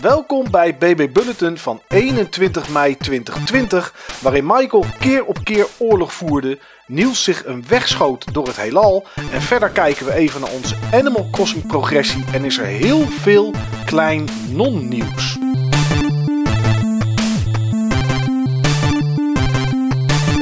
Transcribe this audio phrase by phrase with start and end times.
[0.00, 6.58] Welkom bij BB Bulletin van 21 mei 2020, waarin Michael keer op keer oorlog voerde,
[6.86, 10.74] Niels zich een weg schoot door het heelal en verder kijken we even naar onze
[10.92, 15.38] Animal Crossing progressie en is er heel veel klein non-nieuws.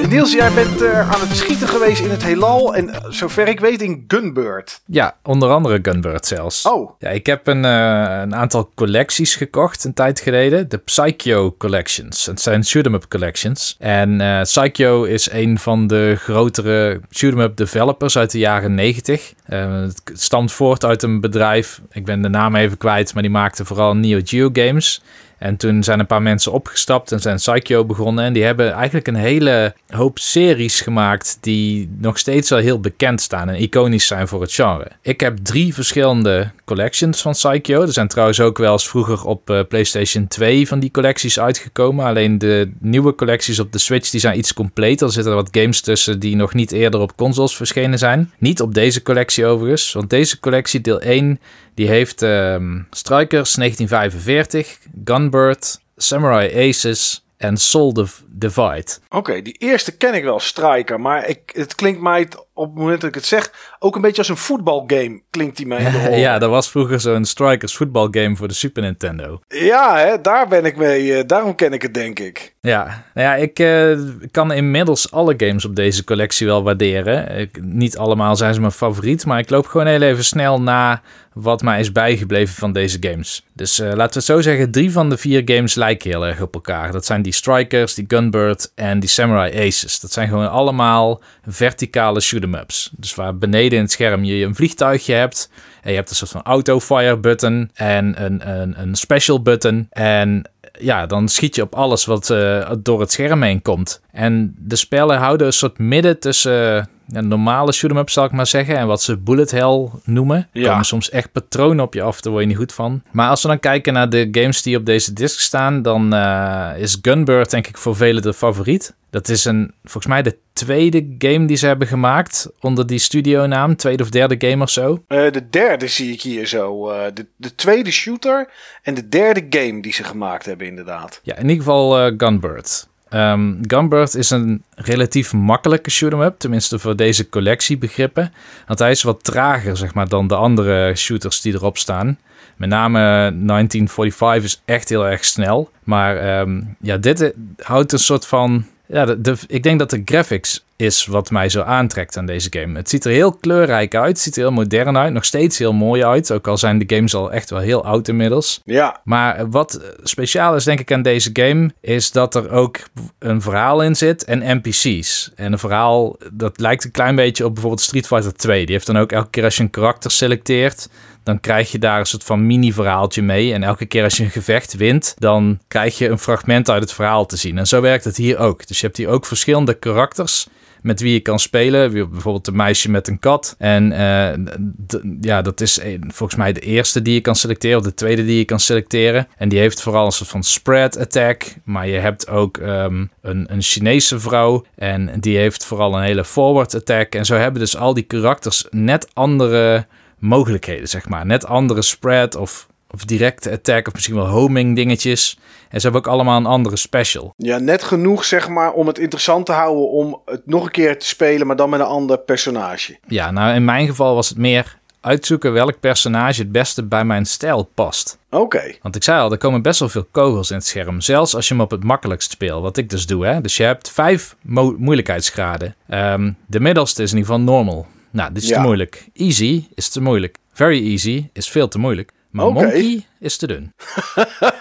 [0.09, 3.61] Niels, jij bent uh, aan het schieten geweest in het heelal en uh, zover ik
[3.61, 4.81] weet in Gunbird.
[4.87, 6.67] Ja, onder andere Gunbird zelfs.
[6.67, 6.91] Oh.
[6.99, 10.69] Ja, ik heb een, uh, een aantal collecties gekocht een tijd geleden.
[10.69, 12.27] De Psycho Collections.
[12.27, 13.77] Het zijn shoot'em up collections.
[13.79, 19.33] En Psycho is een van de grotere shoot'em up developers uit de jaren 90.
[19.45, 23.65] het stamt voort uit een bedrijf, ik ben de naam even kwijt, maar die maakte
[23.65, 25.03] vooral Neo Geo games.
[25.39, 28.25] En toen zijn een paar mensen opgestapt en zijn Psycho begonnen.
[28.25, 33.21] En die hebben eigenlijk een hele hoop series gemaakt die nog steeds wel heel bekend
[33.21, 34.87] staan en iconisch zijn voor het genre.
[35.03, 37.83] Ik heb drie verschillende collections van Psycho.
[37.83, 42.05] Er zijn trouwens ook wel eens vroeger op uh, PlayStation 2 van die collecties uitgekomen.
[42.05, 45.07] Alleen de nieuwe collecties op de Switch die zijn iets completer.
[45.07, 48.33] Er zitten wat games tussen die nog niet eerder op consoles verschenen zijn.
[48.39, 51.41] Niet op deze collectie overigens, want deze collectie deel 1
[51.79, 58.87] die heeft um, Strikers 1945, Gunbird, Samurai Aces en Soul Divide.
[59.09, 61.01] Oké, die eerste ken ik wel, Striker.
[61.01, 62.29] Maar ik, het klinkt mij
[62.59, 65.23] op het moment dat ik het zeg ook een beetje als een voetbalgame.
[65.31, 68.83] Klinkt die mij in de Ja, dat was vroeger zo'n Strikers voetbalgame voor de Super
[68.83, 69.41] Nintendo.
[69.49, 71.07] Ja, hè, daar ben ik mee.
[71.07, 72.55] Uh, daarom ken ik het, denk ik.
[72.61, 73.99] Ja, nou ja, ik uh,
[74.31, 77.39] kan inmiddels alle games op deze collectie wel waarderen.
[77.39, 81.03] Ik, niet allemaal zijn ze mijn favoriet, maar ik loop gewoon heel even snel na
[81.33, 83.47] wat mij is bijgebleven van deze games.
[83.53, 86.41] Dus uh, laten we het zo zeggen, drie van de vier games lijken heel erg
[86.41, 86.93] op elkaar.
[86.93, 90.01] Dat zijn die Strikers, die Gunbird en die Samurai Aces.
[90.01, 92.48] Dat zijn gewoon allemaal verticale shoot'em
[92.97, 95.51] Dus waar beneden in het scherm je een vliegtuigje hebt.
[95.83, 99.87] En je hebt een soort van auto-fire button en een, een, een special button.
[99.91, 104.03] En ja, dan schiet je op alles wat uh, door het scherm heen komt.
[104.13, 108.47] En de spellen houden een soort midden tussen een normale shoot'em up, zal ik maar
[108.47, 108.77] zeggen.
[108.77, 110.49] En wat ze bullet hell noemen.
[110.53, 110.69] Ja.
[110.69, 113.03] komen soms echt patronen op je af, daar word je niet goed van.
[113.11, 116.71] Maar als we dan kijken naar de games die op deze disc staan, dan uh,
[116.77, 118.97] is Gunbird denk ik voor velen de favoriet.
[119.11, 123.77] Dat is een, volgens mij de tweede game die ze hebben gemaakt onder die studionaam.
[123.77, 125.05] Tweede of derde game of zo.
[125.09, 126.91] Uh, de derde zie ik hier zo.
[126.91, 128.51] Uh, de, de tweede shooter
[128.83, 131.21] en de derde game die ze gemaakt hebben inderdaad.
[131.23, 132.89] Ja, in ieder geval Gunbird.
[133.11, 138.33] Um, Gunbird is een relatief makkelijke shoot'em up, tenminste voor deze collectiebegrippen.
[138.67, 142.19] Want hij is wat trager zeg maar, dan de andere shooters die erop staan.
[142.57, 145.71] Met name 1945 is echt heel erg snel.
[145.85, 150.65] Maar um, ja, dit houdt een soort van ja, de, ik denk dat de graphics
[150.77, 152.77] is wat mij zo aantrekt aan deze game.
[152.77, 155.73] Het ziet er heel kleurrijk uit, het ziet er heel modern uit, nog steeds heel
[155.73, 156.33] mooi uit.
[156.33, 158.61] Ook al zijn de games al echt wel heel oud inmiddels.
[158.65, 159.01] Ja.
[159.05, 162.79] Maar wat speciaal is denk ik aan deze game, is dat er ook
[163.19, 165.33] een verhaal in zit en NPC's.
[165.35, 168.65] En een verhaal, dat lijkt een klein beetje op bijvoorbeeld Street Fighter 2.
[168.65, 170.89] Die heeft dan ook elke keer als je een karakter selecteert,
[171.29, 173.53] dan krijg je daar een soort van mini-verhaaltje mee.
[173.53, 176.93] En elke keer als je een gevecht wint, dan krijg je een fragment uit het
[176.93, 177.59] verhaal te zien.
[177.59, 178.67] En zo werkt het hier ook.
[178.67, 180.49] Dus je hebt hier ook verschillende karakters
[180.83, 181.93] met wie je kan spelen.
[181.93, 183.55] Bijvoorbeeld een meisje met een kat.
[183.59, 187.95] En uh, ja, dat is volgens mij de eerste die je kan selecteren, of de
[187.95, 189.29] tweede die je kan selecteren.
[189.37, 191.55] En die heeft vooral een soort van spread attack.
[191.65, 194.65] Maar je hebt ook um, een, een Chinese vrouw.
[194.75, 197.15] En die heeft vooral een hele forward attack.
[197.15, 199.87] En zo hebben dus al die karakters net andere
[200.19, 201.27] mogelijkheden, zeg maar.
[201.27, 205.39] Net andere spread of, of directe attack of misschien wel homing dingetjes.
[205.69, 207.35] En ze hebben ook allemaal een andere special.
[207.37, 210.99] Ja, net genoeg zeg maar om het interessant te houden om het nog een keer
[210.99, 212.99] te spelen, maar dan met een ander personage.
[213.07, 217.27] Ja, nou in mijn geval was het meer uitzoeken welk personage het beste bij mijn
[217.27, 218.19] stijl past.
[218.31, 218.75] Oké.
[218.83, 221.01] Want ik zei al, er komen best wel veel kogels in het scherm.
[221.01, 223.27] Zelfs als je hem op het makkelijkst speelt, wat ik dus doe.
[223.27, 223.41] Hè?
[223.41, 225.75] Dus je hebt vijf mo moeilijkheidsgraden.
[225.91, 227.87] Um, de middelste is in ieder geval normal.
[228.11, 228.57] Nou, dit is ja.
[228.57, 229.09] te moeilijk.
[229.15, 230.37] Easy is te moeilijk.
[230.53, 232.13] Very easy is veel te moeilijk.
[232.31, 232.63] Maar okay.
[232.63, 233.73] monkey is te dun.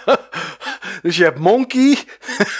[1.02, 1.96] dus je hebt monkey,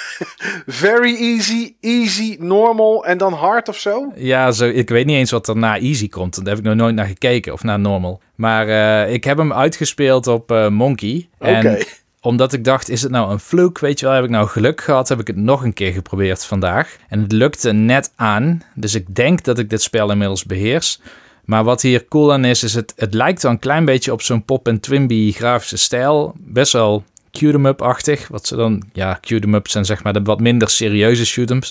[0.66, 4.12] very easy, easy, normal en dan hard of zo?
[4.16, 6.36] Ja, zo, ik weet niet eens wat er na easy komt.
[6.36, 8.20] Daar heb ik nog nooit naar gekeken of naar normal.
[8.34, 11.28] Maar uh, ik heb hem uitgespeeld op uh, monkey.
[11.38, 11.86] Okay
[12.20, 13.80] omdat ik dacht, is het nou een fluke?
[13.80, 15.08] Weet je wel, heb ik nou geluk gehad?
[15.08, 16.96] Heb ik het nog een keer geprobeerd vandaag.
[17.08, 18.62] En het lukte net aan.
[18.74, 21.00] Dus ik denk dat ik dit spel inmiddels beheers.
[21.44, 24.22] Maar wat hier cool aan is, is het, het lijkt wel een klein beetje op
[24.22, 26.34] zo'n pop- en twimby grafische stijl.
[26.38, 27.04] Best wel
[27.36, 28.28] shoot-em-up-achtig.
[28.28, 31.26] Wat ze dan, ja, shoot-em-ups zijn zeg maar de wat minder serieuze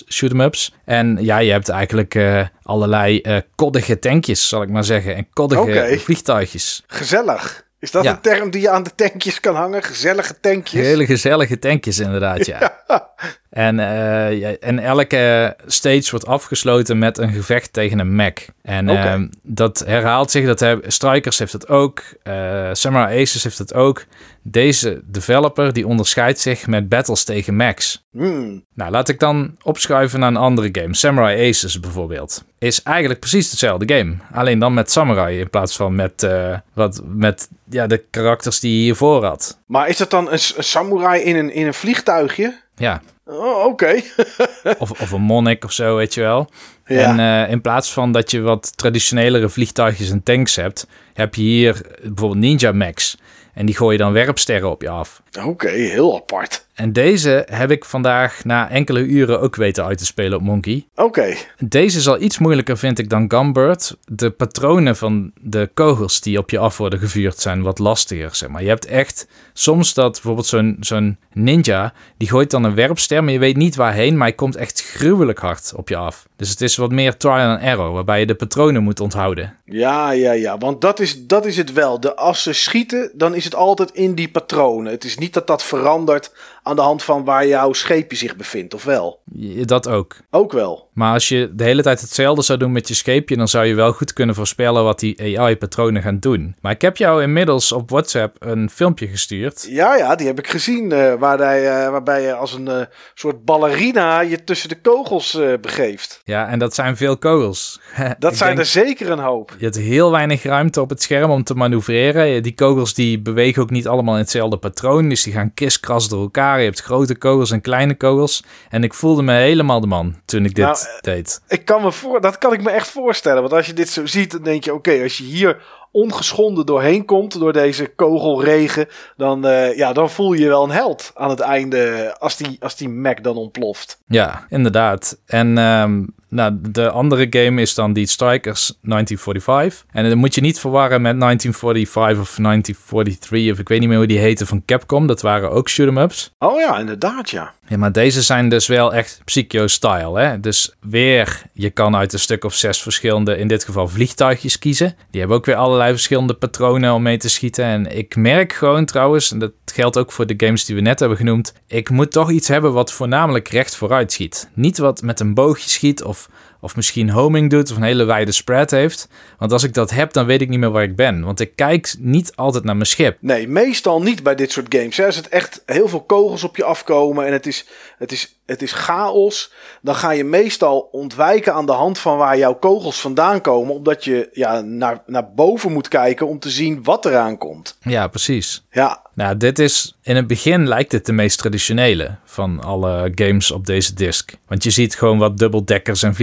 [0.08, 0.74] shoot-em-ups.
[0.84, 5.16] En ja, je hebt eigenlijk uh, allerlei uh, koddige tankjes, zal ik maar zeggen.
[5.16, 5.98] En koddige okay.
[5.98, 6.82] vliegtuigjes.
[6.86, 7.66] Gezellig.
[7.80, 8.10] Is dat Ja.
[8.10, 9.82] een term die je aan de tankjes kan hangen?
[9.82, 10.86] Gezellige tankjes?
[10.86, 12.84] Hele gezellige tankjes inderdaad, ja.
[13.50, 18.32] En, eh, ja, en elke stage wordt afgesloten met een gevecht tegen een mech.
[18.62, 20.46] En ehm, dat herhaalt zich.
[20.46, 22.02] Dat hebben, Strikers heeft het ook.
[22.22, 24.04] eh Samurai Aces heeft het ook.
[24.42, 28.04] Deze developer die onderscheidt zich met battles tegen mechs.
[28.10, 28.64] Hmm.
[28.74, 30.94] Nou, laat ik dan opschuiven naar een andere game.
[30.94, 32.44] Samurai Aces bijvoorbeeld.
[32.58, 34.14] Is eigenlijk precies dezelfde game.
[34.32, 38.76] Alleen dan met samurai in plaats van met, eh, wat, met ja, de karakters die
[38.76, 39.58] je hiervoor had.
[39.66, 42.60] Maar is dat dan een, een samurai in een, in een vliegtuigje?
[42.76, 44.00] Ja, Oh, oké.
[44.78, 46.50] of, of een monnik of zo, weet je wel.
[46.86, 47.18] ja.
[47.18, 51.42] En eh, in plaats van dat je wat traditionelere vliegtuigjes en tanks hebt, heb je
[51.42, 53.16] hier bijvoorbeeld ninja mechs.
[53.54, 55.22] En die gooi je dan werpsterren op je af.
[55.44, 56.66] Oké, heel apart.
[56.78, 60.86] En deze heb ik vandaag na enkele uren ook weten uit te spelen op Monkey.
[60.94, 61.34] Oké.
[61.58, 63.96] Deze is al iets moeilijker, vind ik, dan Gumbird.
[64.04, 68.48] De patronen van de kogels die op je af worden gevuurd zijn wat lastiger, zeg
[68.48, 68.62] maar.
[68.62, 73.32] Je hebt echt soms dat bijvoorbeeld zo'n zo'n ninja, die gooit dan een werpster, maar
[73.32, 76.26] je weet niet waarheen, maar hij komt echt gruwelijk hard op je af.
[76.36, 79.56] Dus het is wat meer trial and error, waarbij je de patronen moet onthouden.
[79.64, 80.58] Ja, ja, ja.
[80.58, 82.00] Want dat is, dat is het wel.
[82.00, 84.92] De, als ze schieten, dan is het altijd in die patronen.
[84.92, 86.32] Het is niet dat dat verandert
[86.62, 89.20] aan de hand van waar jouw scheepje zich bevindt, of wel?
[89.64, 90.16] Dat ook.
[90.30, 90.88] Ook wel.
[90.92, 93.74] Maar als je de hele tijd hetzelfde zou doen met je scheepje, dan zou je
[93.74, 96.56] wel goed kunnen voorspellen wat die AI-patronen gaan doen.
[96.60, 99.66] Maar ik heb jou inmiddels op WhatsApp een filmpje gestuurd.
[99.70, 100.92] Ja, ja, die heb ik gezien.
[100.92, 102.80] eh, waar hij, eh, waarbij je als een eh,
[103.14, 106.20] soort ballerina je tussen de kogels begeeft.
[106.24, 107.80] Ja, en dat zijn veel kogels.
[108.18, 109.54] Dat zijn denk- er zeker een hoop.
[109.58, 112.42] Je hebt heel weinig ruimte op het scherm om te manoeuvreren.
[112.42, 115.07] Die kogels die bewegen ook niet allemaal in hetzelfde patroon.
[115.08, 116.58] Dus die gaan kriskras door elkaar.
[116.58, 118.44] Je hebt grote kogels en kleine kogels.
[118.68, 121.40] En ik voelde me helemaal de man toen ik dit Nou, eh, deed.
[121.48, 123.40] Ik kan me voor, dat kan ik me echt voorstellen.
[123.40, 127.04] Want als je dit zo ziet, dan denk je: oké, als je hier ongeschonden doorheen
[127.04, 131.30] komt door deze kogelregen, dan, eh, ja, dan voel je je wel een held aan
[131.30, 134.00] het einde als die, als die Mac dan ontploft.
[134.06, 135.18] Ja, inderdaad.
[135.26, 139.84] En ehm, nou, de andere game is dan die Strikers 1945.
[139.92, 143.98] En dan moet je niet verwarren met 1945 of 1943 of ik weet niet meer
[143.98, 145.06] hoe die heette van Capcom.
[145.06, 146.34] Dat waren ook shoot-em-ups.
[146.38, 147.52] Oh ja, inderdaad, ja.
[147.68, 150.20] Ja, maar deze zijn dus wel echt Psycho-style.
[150.20, 150.40] Hè?
[150.40, 154.96] Dus weer, je kan uit een stuk of zes verschillende, in dit geval vliegtuigjes kiezen.
[155.10, 157.64] Die hebben ook weer allerlei verschillende patronen om mee te schieten.
[157.64, 160.98] En ik merk gewoon trouwens, en dat geldt ook voor de games die we net
[160.98, 164.50] hebben genoemd, ik moet toch iets hebben wat voornamelijk recht vooruit schiet.
[164.54, 166.28] Niet wat met een boogje schiet of, of
[166.74, 169.08] misschien homing doet of een hele wijde spread heeft.
[169.38, 171.24] Want als ik dat heb, dan weet ik niet meer waar ik ben.
[171.24, 173.16] Want ik kijk niet altijd naar mijn schip.
[173.20, 174.96] Nee, meestal niet bij dit soort games.
[174.96, 175.06] Hè.
[175.06, 177.66] Als het echt heel veel kogels op je afkomen en het is,
[177.98, 179.52] het, is, het is chaos,
[179.82, 183.74] dan ga je meestal ontwijken aan de hand van waar jouw kogels vandaan komen.
[183.74, 187.76] Omdat je ja, naar, naar boven moet kijken om te zien wat eraan komt.
[187.80, 188.66] Ja, precies.
[188.70, 193.50] Ja, Nou, dit is in het begin lijkt het de meest traditionele van alle games
[193.50, 194.32] op deze disc.
[194.46, 196.14] Want je ziet gewoon wat dubbeldekkers en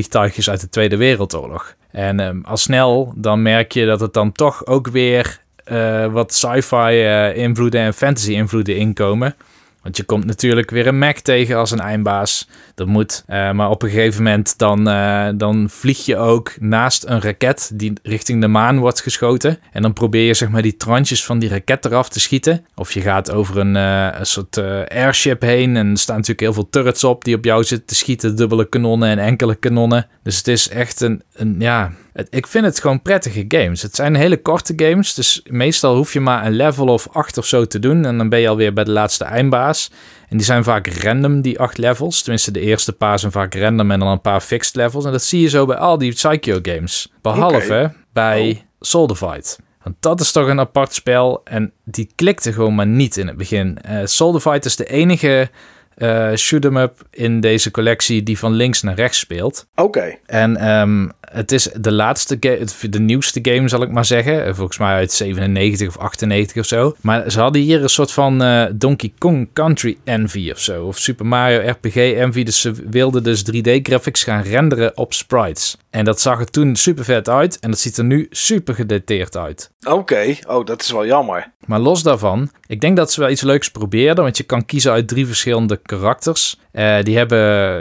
[0.49, 1.75] uit de Tweede Wereldoorlog.
[1.91, 6.33] En ehm, al snel dan merk je dat het dan toch ook weer eh, wat
[6.33, 9.35] sci-fi eh, invloeden en fantasy invloeden inkomen.
[9.81, 12.47] Want je komt natuurlijk weer een Mac tegen als een eindbaas.
[12.75, 13.23] Dat moet.
[13.27, 17.71] Eh, maar op een gegeven moment dan, eh, dan vlieg je ook naast een raket
[17.73, 19.59] die richting de maan wordt geschoten.
[19.71, 22.65] En dan probeer je zeg maar die trantjes van die raket eraf te schieten.
[22.75, 24.57] Of je gaat over een, eh, een soort
[24.87, 25.77] airship heen.
[25.77, 28.35] En er staan natuurlijk heel veel turrets op die op jou zitten te schieten.
[28.35, 30.07] Dubbele kanonnen en enkele kanonnen.
[30.23, 31.91] Dus het is echt een, een ja...
[32.29, 33.81] Ik vind het gewoon prettige games.
[33.81, 35.13] Het zijn hele korte games.
[35.13, 38.05] Dus meestal hoef je maar een level of acht of zo te doen.
[38.05, 39.91] En dan ben je alweer bij de laatste eindbaas.
[40.29, 42.21] En die zijn vaak random, die acht levels.
[42.21, 45.05] Tenminste, de eerste paar zijn vaak random en dan een paar fixed levels.
[45.05, 47.11] En dat zie je zo bij al die Psycho games.
[47.21, 49.59] Behalve bij Soldified.
[49.83, 51.41] Want dat is toch een apart spel.
[51.43, 53.81] En die klikte gewoon maar niet in het begin.
[53.81, 55.49] Eh Soldified is de enige
[55.95, 59.67] eh shoot-em-up in deze collectie die van links naar rechts speelt.
[59.75, 60.15] oké.
[60.25, 64.45] En ehm, het is de laatste, ga- het- de nieuwste game zal ik maar zeggen.
[64.45, 66.95] Eh, Volgens mij uit 97 of 98 of zo.
[67.01, 70.85] Maar ze hadden hier een soort van eh, Donkey Kong Country Envy of zo.
[70.85, 72.43] Of Super Mario RPG Envy.
[72.43, 75.77] Dus ze wilden dus 3D-graphics gaan renderen op sprites.
[75.89, 77.59] En dat zag er toen super vet uit.
[77.59, 79.71] En dat ziet er nu super gedateerd uit.
[79.89, 81.53] Oké, oh, dat is wel jammer.
[81.65, 84.23] Maar los daarvan, ik denk dat ze wel iets leuks probeerden.
[84.23, 86.59] Want je kan kiezen uit drie verschillende karakters.
[86.71, 87.39] Eh, die hebben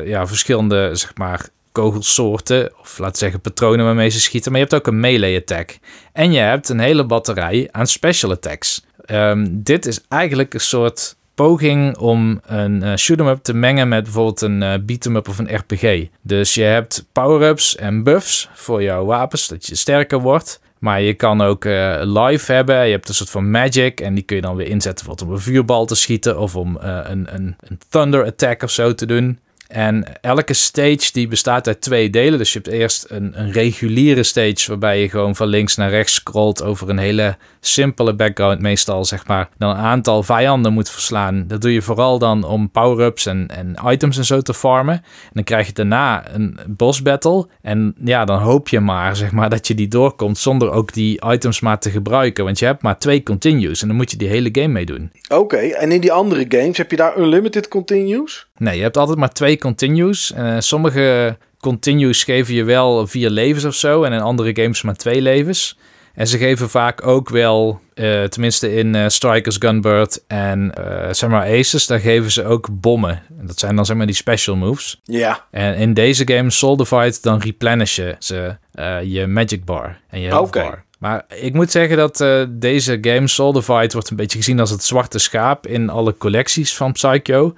[0.08, 2.72] ja, verschillende, zeg maar, kogelsoorten.
[2.80, 4.52] Of we zeggen patronen waarmee ze schieten.
[4.52, 5.78] Maar je hebt ook een melee attack.
[6.12, 8.84] En je hebt een hele batterij aan special attacks.
[9.04, 14.40] Ehm, dit is eigenlijk een soort poging om een uh, shoot-em-up te mengen met bijvoorbeeld
[14.40, 16.06] een uh, beat-em-up of een RPG.
[16.22, 20.60] Dus je hebt power-ups en buffs voor jouw wapens, dat je sterker wordt.
[20.78, 22.84] Maar je kan ook uh, live hebben.
[22.84, 24.00] Je hebt een soort van magic.
[24.00, 26.38] En die kun je dan weer inzetten om een vuurbal te schieten.
[26.38, 29.38] Of om een, een, een thunder attack of zo te doen.
[29.74, 32.38] En elke stage die bestaat uit twee delen.
[32.38, 36.14] Dus je hebt eerst een, een reguliere stage waarbij je gewoon van links naar rechts
[36.14, 38.60] scrolt over een hele simpele background.
[38.60, 41.44] Meestal zeg maar dan een aantal vijanden moet verslaan.
[41.46, 44.94] Dat doe je vooral dan om power-ups en, en items en zo te farmen.
[44.94, 47.46] En dan krijg je daarna een boss battle.
[47.62, 51.22] En ja, dan hoop je maar zeg maar dat je die doorkomt zonder ook die
[51.26, 52.44] items maar te gebruiken.
[52.44, 55.10] Want je hebt maar twee continues en dan moet je die hele game meedoen.
[55.28, 58.46] Oké, en in die andere games heb je daar unlimited continues?
[58.56, 60.32] Nee, je hebt altijd maar twee continues.
[60.36, 64.02] Uh, sommige continues geven je wel vier levens of zo.
[64.02, 65.78] En in andere games maar twee levens.
[66.14, 71.58] En ze geven vaak ook wel, uh, tenminste in uh, Strikers Gunbird en uh, Samurai
[71.58, 73.22] Aces, daar geven ze ook bommen.
[73.38, 75.00] En dat zijn dan zeg maar die special moves.
[75.04, 75.44] Ja.
[75.50, 78.56] En in deze game Soul Fight, dan replenishen ze
[79.04, 80.84] je magic bar en je health bar.
[80.98, 84.84] Maar ik moet zeggen dat deze game Soul Fight wordt een beetje gezien als het
[84.84, 87.54] zwarte schaap in alle collecties van Psycho.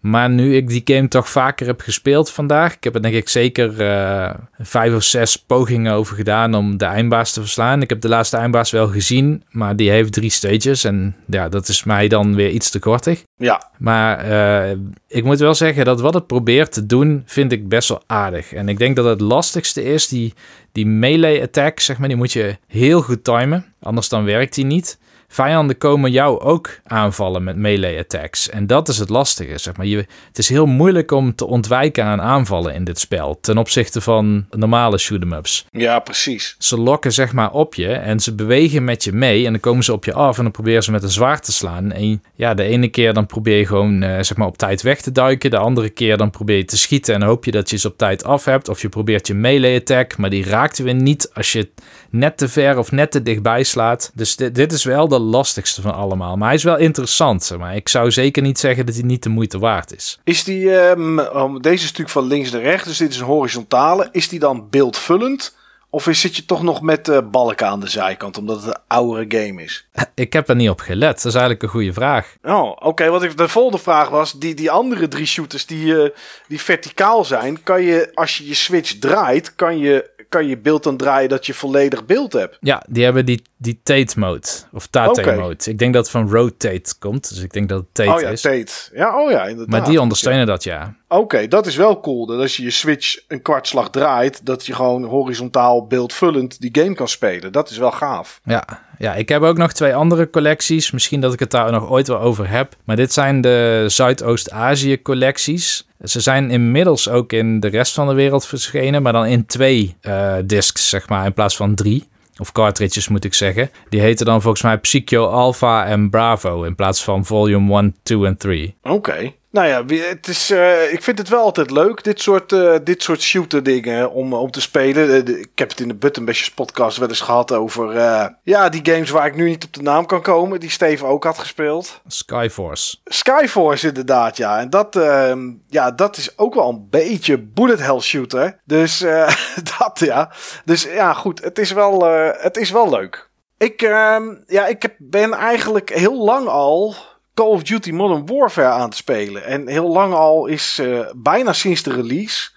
[0.00, 3.28] Maar nu ik die game toch vaker heb gespeeld vandaag, ik heb er denk ik
[3.28, 7.82] zeker uh, vijf of zes pogingen over gedaan om de eindbaas te verslaan.
[7.82, 11.68] Ik heb de laatste eindbaas wel gezien, maar die heeft drie stages en ja, dat
[11.68, 13.24] is mij dan weer iets te kortig.
[13.36, 13.70] Ja.
[13.78, 14.78] Maar uh,
[15.08, 18.52] ik moet wel zeggen dat wat het probeert te doen, vind ik best wel aardig.
[18.52, 20.34] En ik denk dat het lastigste is, die,
[20.72, 24.64] die melee attack, zeg maar, die moet je heel goed timen, anders dan werkt die
[24.64, 24.98] niet.
[25.32, 28.48] Vijanden komen jou ook aanvallen met melee attacks.
[28.48, 29.86] En dat is het lastige, zeg maar.
[29.86, 29.96] Je,
[30.26, 33.38] het is heel moeilijk om te ontwijken aan aanvallen in dit spel.
[33.40, 35.66] Ten opzichte van normale shoot-em-ups.
[35.70, 36.54] Ja, precies.
[36.58, 39.46] Ze lokken zeg maar op je en ze bewegen met je mee.
[39.46, 41.52] En dan komen ze op je af en dan proberen ze met een zwaard te
[41.52, 41.92] slaan.
[41.92, 45.00] En ja, de ene keer dan probeer je gewoon uh, zeg maar op tijd weg
[45.00, 45.50] te duiken.
[45.50, 47.98] De andere keer dan probeer je te schieten en hoop je dat je ze op
[47.98, 48.68] tijd af hebt.
[48.68, 51.70] Of je probeert je melee attack, maar die raakt weer niet als je
[52.10, 54.10] net te ver of net te dichtbij slaat.
[54.14, 56.36] Dus dit, is wel de lastigste van allemaal.
[56.36, 57.54] Maar hij is wel interessant.
[57.58, 60.18] Maar ik zou zeker niet zeggen dat hij niet de moeite waard is.
[60.24, 64.08] Is die, um, deze stuk van links naar rechts, dus dit is een horizontale.
[64.12, 65.58] Is die dan beeldvullend?
[65.90, 69.42] Of zit je toch nog met uh, balken aan de zijkant, omdat het een oudere
[69.42, 69.86] game is?
[70.14, 71.16] Ik heb er niet op gelet.
[71.16, 72.36] Dat is eigenlijk een goede vraag.
[72.42, 73.08] Oh, oké.
[73.08, 76.08] Wat ik de volgende vraag was: die, die andere drie shooters die, uh,
[76.48, 80.82] die verticaal zijn, kan je als je je switch draait, kan je kan je beeld
[80.82, 82.56] dan draaien dat je volledig beeld hebt.
[82.60, 84.46] Ja, die hebben die, die Tate mode.
[84.72, 85.36] Of Tate okay.
[85.36, 85.70] mode.
[85.70, 87.28] Ik denk dat het van rotate komt.
[87.28, 88.40] Dus ik denk dat het Tate oh, ja, is.
[88.40, 88.72] Tate.
[88.92, 89.80] Ja, oh ja, inderdaad.
[89.80, 90.94] Maar die ondersteunen dat, ja.
[91.12, 92.26] Oké, dat is wel cool.
[92.26, 96.94] Dat als je je Switch een kwartslag draait, dat je gewoon horizontaal beeldvullend die game
[96.94, 97.52] kan spelen.
[97.52, 98.40] Dat is wel gaaf.
[98.44, 98.64] Ja,
[98.98, 100.90] ja, ik heb ook nog twee andere collecties.
[100.90, 102.76] Misschien dat ik het daar nog ooit wel over heb.
[102.84, 105.86] Maar dit zijn de Zuidoost-Azië collecties.
[106.02, 109.96] Ze zijn inmiddels ook in de rest van de wereld verschenen, maar dan in twee
[110.02, 112.08] uh, discs, zeg maar, in plaats van drie.
[112.38, 113.70] Of cartridges moet ik zeggen.
[113.88, 118.26] Die heten dan volgens mij Psycho Alpha en Bravo in plaats van Volume 1, 2
[118.26, 118.74] en 3.
[118.82, 119.32] Oké.
[119.52, 123.02] Nou ja, het is, uh, ik vind het wel altijd leuk, dit soort, uh, dit
[123.02, 125.28] soort shooter dingen om, om te spelen.
[125.28, 127.94] Uh, ik heb het in de Buttonbashers podcast wel eens gehad over
[128.42, 131.24] ja, die games waar ik nu niet op de naam kan komen, die Steven ook
[131.24, 132.00] had gespeeld.
[132.06, 132.96] Skyforce.
[133.04, 134.58] Skyforce inderdaad, ja.
[134.58, 138.60] En dat, ehm, ja, dat is ook wel een beetje bullet hell shooter.
[138.64, 138.98] Dus
[139.78, 140.32] dat, ja.
[140.64, 142.04] Dus ja, goed, het is wel,
[142.38, 143.30] het is wel leuk.
[143.58, 146.94] Ik, ehm, ja, ik ben eigenlijk heel lang al
[147.34, 149.44] Call of Duty Modern Warfare aan te spelen.
[149.44, 152.50] En heel lang al is uh, bijna sinds de release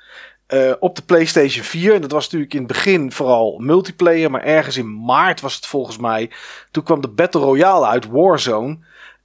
[0.48, 1.94] uh, op de PlayStation 4.
[1.94, 4.32] En dat was natuurlijk in het begin vooral multiplayer.
[4.32, 6.32] Maar ergens in maart was het volgens mij.
[6.72, 8.78] Toen kwam de Battle Royale uit Warzone.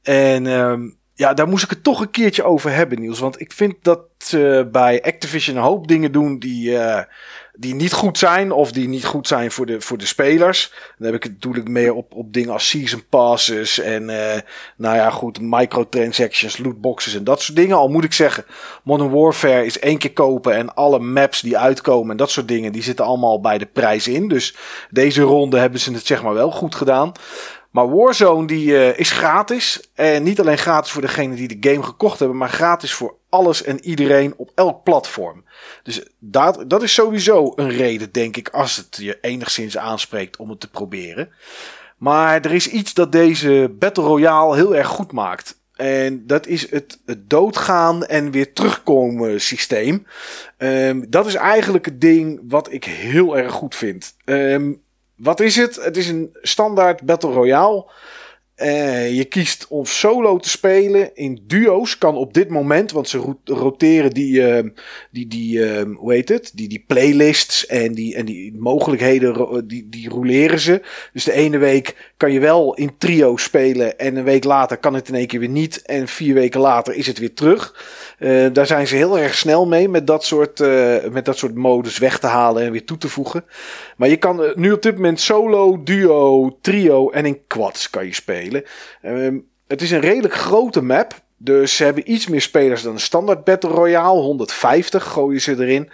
[0.02, 3.18] En um, ja, daar moest ik het toch een keertje over hebben, Niels.
[3.18, 4.00] Want ik vind dat
[4.34, 6.78] uh, bij Activision een hoop dingen doen die
[7.58, 10.72] die niet goed zijn of die niet goed zijn voor de, voor de spelers.
[10.98, 14.34] Dan heb ik het natuurlijk meer op, op dingen als season passes en uh,
[14.76, 17.76] nou ja goed, microtransactions, lootboxes en dat soort dingen.
[17.76, 18.44] Al moet ik zeggen,
[18.82, 22.72] Modern Warfare is één keer kopen en alle maps die uitkomen en dat soort dingen,
[22.72, 24.28] die zitten allemaal bij de prijs in.
[24.28, 24.56] Dus
[24.90, 27.12] deze ronde hebben ze het zeg maar wel goed gedaan.
[27.78, 29.90] Maar Warzone die uh, is gratis.
[29.94, 33.62] En niet alleen gratis voor degenen die de game gekocht hebben, maar gratis voor alles
[33.62, 35.44] en iedereen op elk platform.
[35.82, 40.50] Dus dat, dat is sowieso een reden, denk ik, als het je enigszins aanspreekt om
[40.50, 41.30] het te proberen.
[41.96, 45.56] Maar er is iets dat deze Battle Royale heel erg goed maakt.
[45.76, 50.06] En dat is het, het doodgaan en weer terugkomen systeem.
[50.58, 54.14] Um, dat is eigenlijk het ding wat ik heel erg goed vind.
[54.24, 54.86] Um,
[55.18, 55.76] wat is het?
[55.76, 57.90] Het is een standaard Battle Royale.
[58.62, 61.10] Uh, je kiest om solo te spelen.
[61.14, 64.70] In duo's kan op dit moment, want ze roteren die, uh,
[65.10, 66.50] die, die uh, hoe heet het?
[66.54, 70.82] Die, die playlists en die, en die mogelijkheden, die, die roleren ze.
[71.12, 74.94] Dus de ene week kan je wel in trio spelen en een week later kan
[74.94, 75.82] het in één keer weer niet.
[75.82, 77.86] En vier weken later is het weer terug.
[78.18, 81.54] Uh, daar zijn ze heel erg snel mee met dat, soort, uh, met dat soort
[81.54, 83.44] modus weg te halen en weer toe te voegen.
[83.96, 88.14] Maar je kan nu op dit moment solo, duo, trio en in quads kan je
[88.14, 88.46] spelen.
[89.02, 91.26] Um, het is een redelijk grote map.
[91.40, 94.20] Dus ze hebben iets meer spelers dan een standaard Battle Royale.
[94.20, 95.90] 150 gooien ze erin.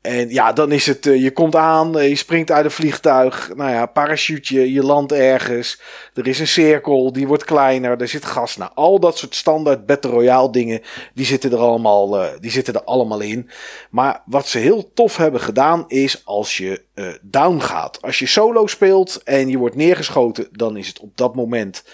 [0.00, 3.50] En ja, dan is het, uh, je komt aan, uh, je springt uit een vliegtuig.
[3.54, 5.80] Nou ja, parachute, je landt ergens.
[6.14, 8.56] Er is een cirkel, die wordt kleiner, er zit gas.
[8.56, 10.80] Nou, al dat soort standaard Battle Royale dingen,
[11.14, 13.50] die zitten er allemaal, uh, die zitten er allemaal in.
[13.90, 16.86] Maar wat ze heel tof hebben gedaan, is als je
[17.22, 18.02] down gaat.
[18.02, 21.84] Als je solo speelt en je wordt neergeschoten, dan is het op dat moment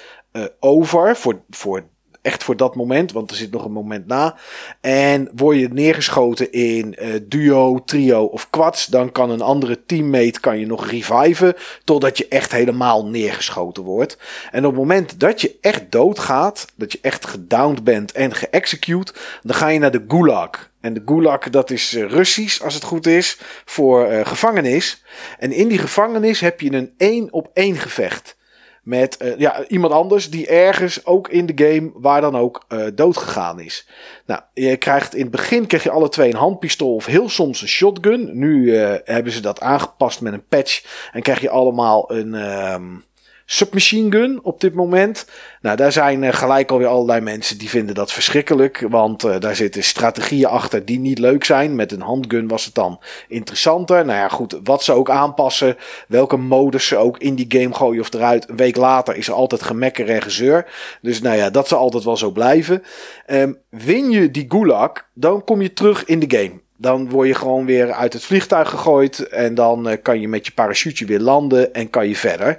[0.61, 1.17] over.
[1.17, 1.83] Voor, voor
[2.25, 4.37] echt voor dat moment, want er zit nog een moment na.
[4.81, 10.41] En word je neergeschoten in uh, duo, trio of quads, dan kan een andere teammate
[10.41, 11.55] kan je nog reviven
[11.85, 14.19] totdat je echt helemaal neergeschoten wordt.
[14.51, 19.13] En op het moment dat je echt doodgaat, dat je echt gedowned bent en geëxecute,
[19.43, 20.73] dan ga je naar de gulag.
[20.81, 25.05] En de gulag, dat is uh, Russisch, als het goed is, voor uh, gevangenis.
[25.39, 28.37] En in die gevangenis heb je een één op één gevecht
[28.85, 32.87] met uh, ja, iemand anders die ergens ook in de game waar dan ook uh,
[32.95, 33.89] dood gegaan is.
[34.27, 37.63] Nou, je krijgt in het begin krijg je alle twee een handpistool of heel soms
[37.63, 38.31] een shotgun.
[38.33, 42.35] Nu uh, hebben ze dat aangepast met een patch en krijg je allemaal een
[42.73, 43.05] um,
[43.47, 45.27] submachine gun op dit moment.
[45.61, 48.85] Nou, daar zijn uh, gelijk alweer allerlei mensen die vinden dat verschrikkelijk.
[48.89, 51.75] Want uh, daar zitten strategieën achter die niet leuk zijn.
[51.75, 54.05] Met een handgun was het dan interessanter.
[54.05, 55.77] Nou ja, goed, wat ze ook aanpassen.
[56.09, 58.49] Welke modus ze ook in die game gooien of eruit.
[58.49, 60.67] Een week later is er altijd gemekker en gezeur.
[61.03, 62.83] Dus nou ja, dat zal altijd wel zo blijven.
[63.27, 66.64] Um, win je die gulag, dan kom je terug in de game.
[66.77, 69.29] Dan word je gewoon weer uit het vliegtuig gegooid.
[69.29, 72.59] En dan uh, kan je met je parachute weer landen en kan je verder.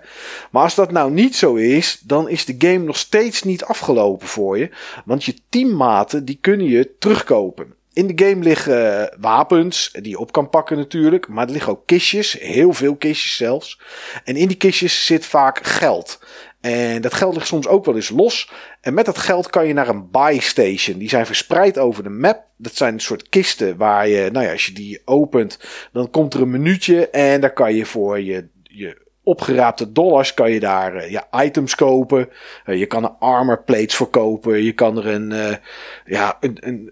[0.52, 4.28] Maar als dat nou niet zo is, dan is de game nog steeds niet afgelopen
[4.28, 4.70] voor je.
[5.06, 7.74] Want je teammaten die kunnen je terugkopen.
[7.94, 11.28] In de game liggen wapens die je op kan pakken natuurlijk.
[11.28, 13.80] Maar er liggen ook kistjes, heel veel kistjes zelfs.
[14.24, 16.20] En in die kistjes zit vaak geld.
[16.66, 18.52] En dat geld ligt soms ook wel eens los.
[18.82, 20.98] En met dat geld kan je naar een buy station.
[20.98, 22.44] Die zijn verspreid over de map.
[22.58, 25.60] Dat zijn een soort kisten waar je, nou ja, als je die opent,
[25.92, 27.10] dan komt er een minuutje.
[27.10, 32.30] En daar kan je voor je, je opgeraapte dollars kan je daar uh, items kopen.
[32.66, 34.64] Uh, je kan er armor plates verkopen.
[34.64, 35.56] Je kan er een, uh,
[36.06, 36.92] ja, een, een,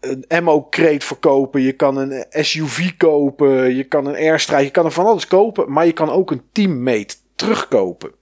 [0.00, 1.60] een ammo crate verkopen.
[1.60, 3.74] Je kan een SUV kopen.
[3.74, 4.62] Je kan een airstrike.
[4.62, 5.72] Je kan er van alles kopen.
[5.72, 8.16] Maar je kan ook een teammate terugkopen.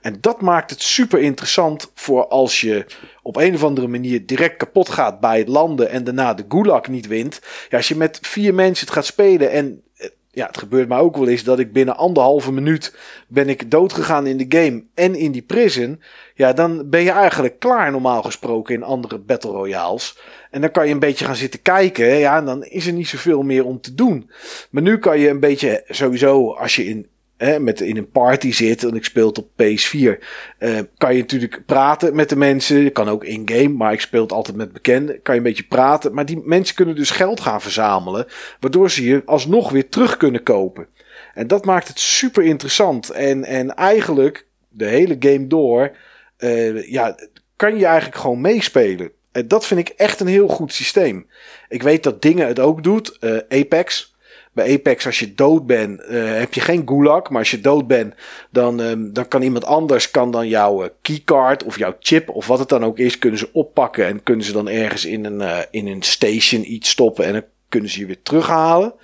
[0.00, 2.86] En dat maakt het super interessant voor als je
[3.22, 6.88] op een of andere manier direct kapot gaat bij het landen en daarna de gulag
[6.88, 7.40] niet wint.
[7.68, 10.98] Ja, als je met vier mensen het gaat spelen en eh, ja, het gebeurt mij
[10.98, 12.96] ook wel eens dat ik binnen anderhalve minuut
[13.28, 16.02] ben ik doodgegaan in de game en in die prison.
[16.34, 20.18] Ja, dan ben je eigenlijk klaar normaal gesproken in andere Battle Royales.
[20.50, 22.06] En dan kan je een beetje gaan zitten kijken.
[22.06, 24.30] Ja, en dan is er niet zoveel meer om te doen.
[24.70, 27.06] Maar nu kan je een beetje sowieso, als je in
[27.58, 30.12] met, in een party zit en ik speel op PS4, uh,
[30.58, 32.82] eh, kan je natuurlijk praten met de mensen.
[32.82, 35.22] Je kan ook in-game, maar ik speel altijd met bekenden.
[35.22, 36.14] Kan je een beetje praten.
[36.14, 38.26] Maar die mensen kunnen dus geld gaan verzamelen,
[38.60, 40.86] waardoor ze je alsnog weer terug kunnen kopen.
[41.34, 43.10] En dat maakt het super interessant.
[43.10, 45.96] En, en eigenlijk de hele game door,
[46.38, 47.16] uh, ja,
[47.56, 49.10] kan je eigenlijk gewoon meespelen.
[49.32, 51.26] En dat vind ik echt een heel goed systeem.
[51.68, 53.16] Ik weet dat dingen het ook doet.
[53.20, 54.16] Uh, Apex.
[54.58, 57.30] Bij Apex, als je dood bent, uh, heb je geen gulag.
[57.30, 58.14] Maar als je dood bent,
[58.50, 62.46] dan, um, dan kan iemand anders kan dan jouw uh, keycard of jouw chip of
[62.46, 64.06] wat het dan ook is, kunnen ze oppakken.
[64.06, 67.24] En kunnen ze dan ergens in een, uh, in een station iets stoppen.
[67.24, 68.94] En dan kunnen ze je weer terughalen.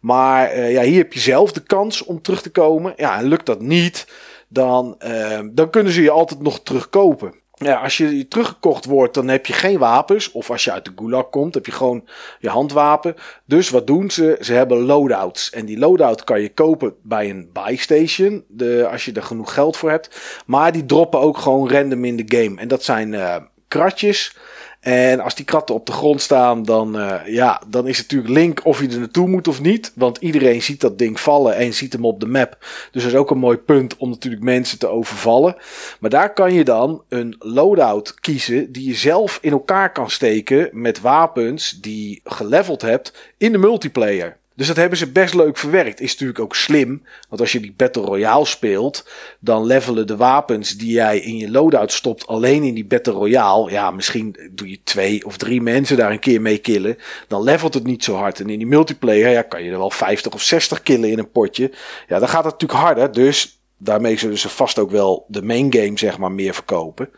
[0.00, 2.92] Maar ja, hier heb je zelf de kans om terug te komen.
[2.96, 4.06] Ja, en lukt dat niet,
[4.48, 9.28] dan, ehm, dan kunnen ze je altijd nog terugkopen ja, als je teruggekocht wordt, dan
[9.28, 10.32] heb je geen wapens.
[10.32, 13.14] Of als je uit de gulag komt, heb je gewoon je handwapen.
[13.44, 14.36] Dus wat doen ze?
[14.40, 15.50] Ze hebben loadouts.
[15.50, 18.44] En die loadout kan je kopen bij een buy station.
[18.48, 20.42] De, als je er genoeg geld voor hebt.
[20.46, 22.60] Maar die droppen ook gewoon random in de game.
[22.60, 23.36] En dat zijn uh,
[23.68, 24.36] kratjes.
[24.84, 28.34] En als die kratten op de grond staan, dan, uh, ja, dan is het natuurlijk
[28.34, 29.92] link of je er naartoe moet of niet.
[29.94, 32.56] Want iedereen ziet dat ding vallen en ziet hem op de map.
[32.90, 35.56] Dus dat is ook een mooi punt om natuurlijk mensen te overvallen.
[36.00, 40.68] Maar daar kan je dan een loadout kiezen die je zelf in elkaar kan steken
[40.72, 44.36] met wapens die je geleveld hebt in de multiplayer.
[44.56, 46.00] Dus dat hebben ze best leuk verwerkt.
[46.00, 47.02] Is natuurlijk ook slim.
[47.28, 49.08] Want als je die Battle Royale speelt,
[49.40, 53.70] dan levelen de wapens die jij in je loadout stopt alleen in die Battle Royale.
[53.70, 56.98] Ja, misschien doe je twee of drie mensen daar een keer mee killen.
[57.28, 58.40] Dan levelt het niet zo hard.
[58.40, 61.30] En in die multiplayer ja, kan je er wel 50 of 60 killen in een
[61.30, 61.72] potje.
[62.08, 63.12] Ja, dan gaat het natuurlijk harder.
[63.12, 67.10] Dus daarmee zullen ze vast ook wel de main game zeg maar meer verkopen.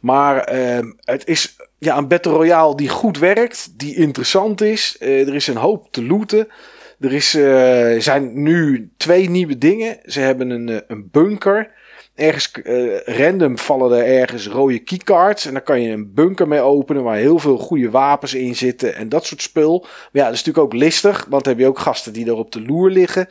[0.00, 4.96] Maar uh, het is ja, een Battle Royale die goed werkt, die interessant is.
[5.00, 6.48] Uh, er is een hoop te looten.
[7.00, 9.98] Er is, uh, zijn nu twee nieuwe dingen.
[10.04, 11.70] Ze hebben een, eh, een bunker
[12.20, 15.46] ergens uh, random vallen er ergens rode keycards.
[15.46, 18.94] En dan kan je een bunker mee openen waar heel veel goede wapens in zitten
[18.94, 19.78] en dat soort spul.
[19.80, 22.34] Maar ja, dat is natuurlijk ook listig, want dan heb je ook gasten die er
[22.34, 23.28] op de loer liggen.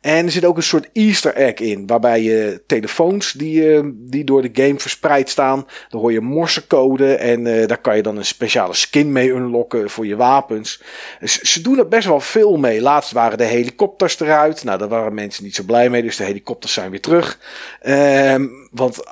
[0.00, 4.24] En er zit ook een soort easter egg in, waarbij je telefoons die, uh, die
[4.24, 8.16] door de game verspreid staan, dan hoor je morsecode en uh, daar kan je dan
[8.16, 10.82] een speciale skin mee unlocken voor je wapens.
[11.20, 12.80] Dus ze doen er best wel veel mee.
[12.80, 14.64] Laatst waren de helikopters eruit.
[14.64, 17.38] Nou, daar waren mensen niet zo blij mee, dus de helikopters zijn weer terug.
[18.34, 19.02] Um, want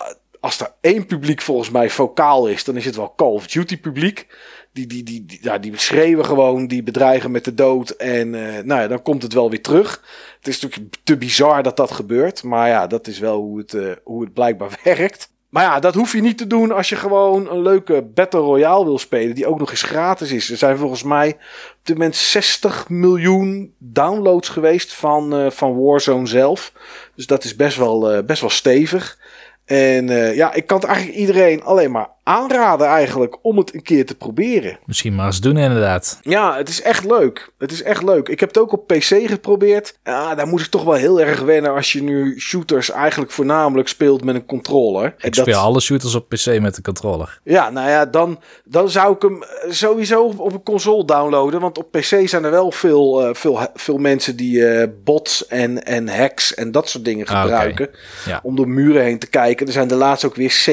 [0.41, 3.81] als er één publiek volgens mij vocaal is, dan is het wel Call of Duty
[3.81, 4.27] publiek.
[4.73, 7.91] Die, die, die, ja, die schreeuwen gewoon, die bedreigen met de dood.
[7.91, 10.05] En uh, nou ja, dan komt het wel weer terug.
[10.39, 12.43] Het is natuurlijk te bizar dat dat gebeurt.
[12.43, 15.31] Maar ja, dat is wel hoe het, uh, hoe het blijkbaar werkt.
[15.49, 18.85] Maar ja, dat hoef je niet te doen als je gewoon een leuke Battle Royale
[18.85, 19.35] wil spelen.
[19.35, 20.51] Die ook nog eens gratis is.
[20.51, 21.29] Er zijn volgens mij
[21.71, 26.73] op dit moment 60 miljoen downloads geweest van, uh, van Warzone zelf.
[27.15, 29.19] Dus dat is best wel, uh, best wel stevig.
[29.65, 33.83] En uh, ja, ik kan het eigenlijk iedereen alleen maar aanraden eigenlijk om het een
[33.83, 34.79] keer te proberen.
[34.85, 36.19] Misschien maar eens doen inderdaad.
[36.23, 37.53] Ja, het is echt leuk.
[37.59, 38.29] Het is echt leuk.
[38.29, 39.99] Ik heb het ook op PC geprobeerd.
[40.05, 43.89] Ja, daar moet ik toch wel heel erg wennen als je nu shooters eigenlijk voornamelijk
[43.89, 45.15] speelt met een controller.
[45.19, 47.41] Ik speel alle shooters op PC met een controller.
[47.43, 51.61] Ja, nou ja, dan, dan zou ik hem sowieso op een console downloaden.
[51.61, 55.85] Want op PC zijn er wel veel, uh, veel, veel mensen die uh, bots en,
[55.85, 57.87] en hacks en dat soort dingen gebruiken.
[57.87, 58.33] Ah, okay.
[58.33, 58.41] ja.
[58.43, 59.67] Om door muren heen te kijken.
[59.67, 60.65] Er zijn de laatste ook weer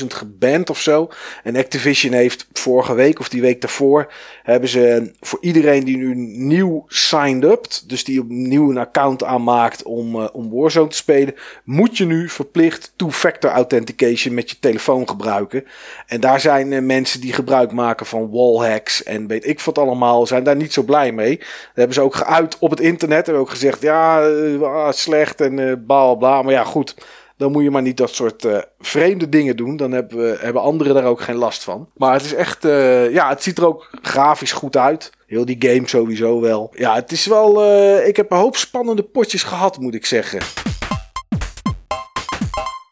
[0.00, 1.08] 70.000 geband of zo.
[1.42, 6.14] En Activision heeft vorige week of die week daarvoor hebben ze voor iedereen die nu
[6.14, 11.34] nieuw signed up, dus die opnieuw een account aanmaakt om, uh, om Warzone te spelen,
[11.64, 15.64] moet je nu verplicht two-factor authentication met je telefoon gebruiken.
[16.06, 20.26] En daar zijn uh, mensen die gebruik maken van wallhacks en weet ik wat allemaal,
[20.26, 21.38] zijn daar niet zo blij mee.
[21.38, 23.26] Dat hebben ze ook geuit op het internet.
[23.26, 26.42] Hebben ook gezegd, ja, uh, slecht en bla bla.
[26.42, 26.94] Maar ja, goed
[27.40, 29.76] dan moet je maar niet dat soort uh, vreemde dingen doen.
[29.76, 31.88] Dan hebben, we, hebben anderen daar ook geen last van.
[31.96, 35.12] Maar het is echt, uh, ja, het ziet er ook grafisch goed uit.
[35.26, 36.72] Heel die game sowieso wel.
[36.76, 40.40] Ja, het is wel, uh, ik heb een hoop spannende potjes gehad, moet ik zeggen.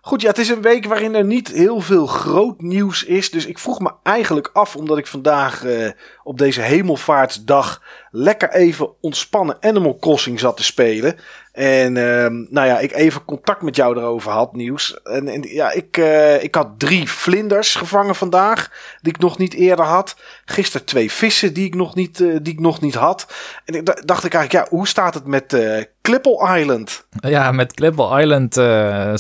[0.01, 3.31] Goed, ja, het is een week waarin er niet heel veel groot nieuws is.
[3.31, 5.65] Dus ik vroeg me eigenlijk af, omdat ik vandaag
[6.23, 11.17] op deze hemelvaartsdag lekker even ontspannen Animal Crossing zat te spelen.
[11.59, 15.03] En uh, nou ja, ik even contact met jou erover had, nieuws.
[15.03, 18.71] En, en ja, ik, uh, ik had drie vlinders gevangen vandaag,
[19.03, 20.17] die ik nog niet eerder had.
[20.45, 23.27] Gisteren twee vissen die ik nog niet, uh, die ik nog niet had.
[23.65, 27.07] En ik dacht ik eigenlijk, ja, hoe staat het met uh, Clipple Island?
[27.21, 28.53] Ja, met Clipple Island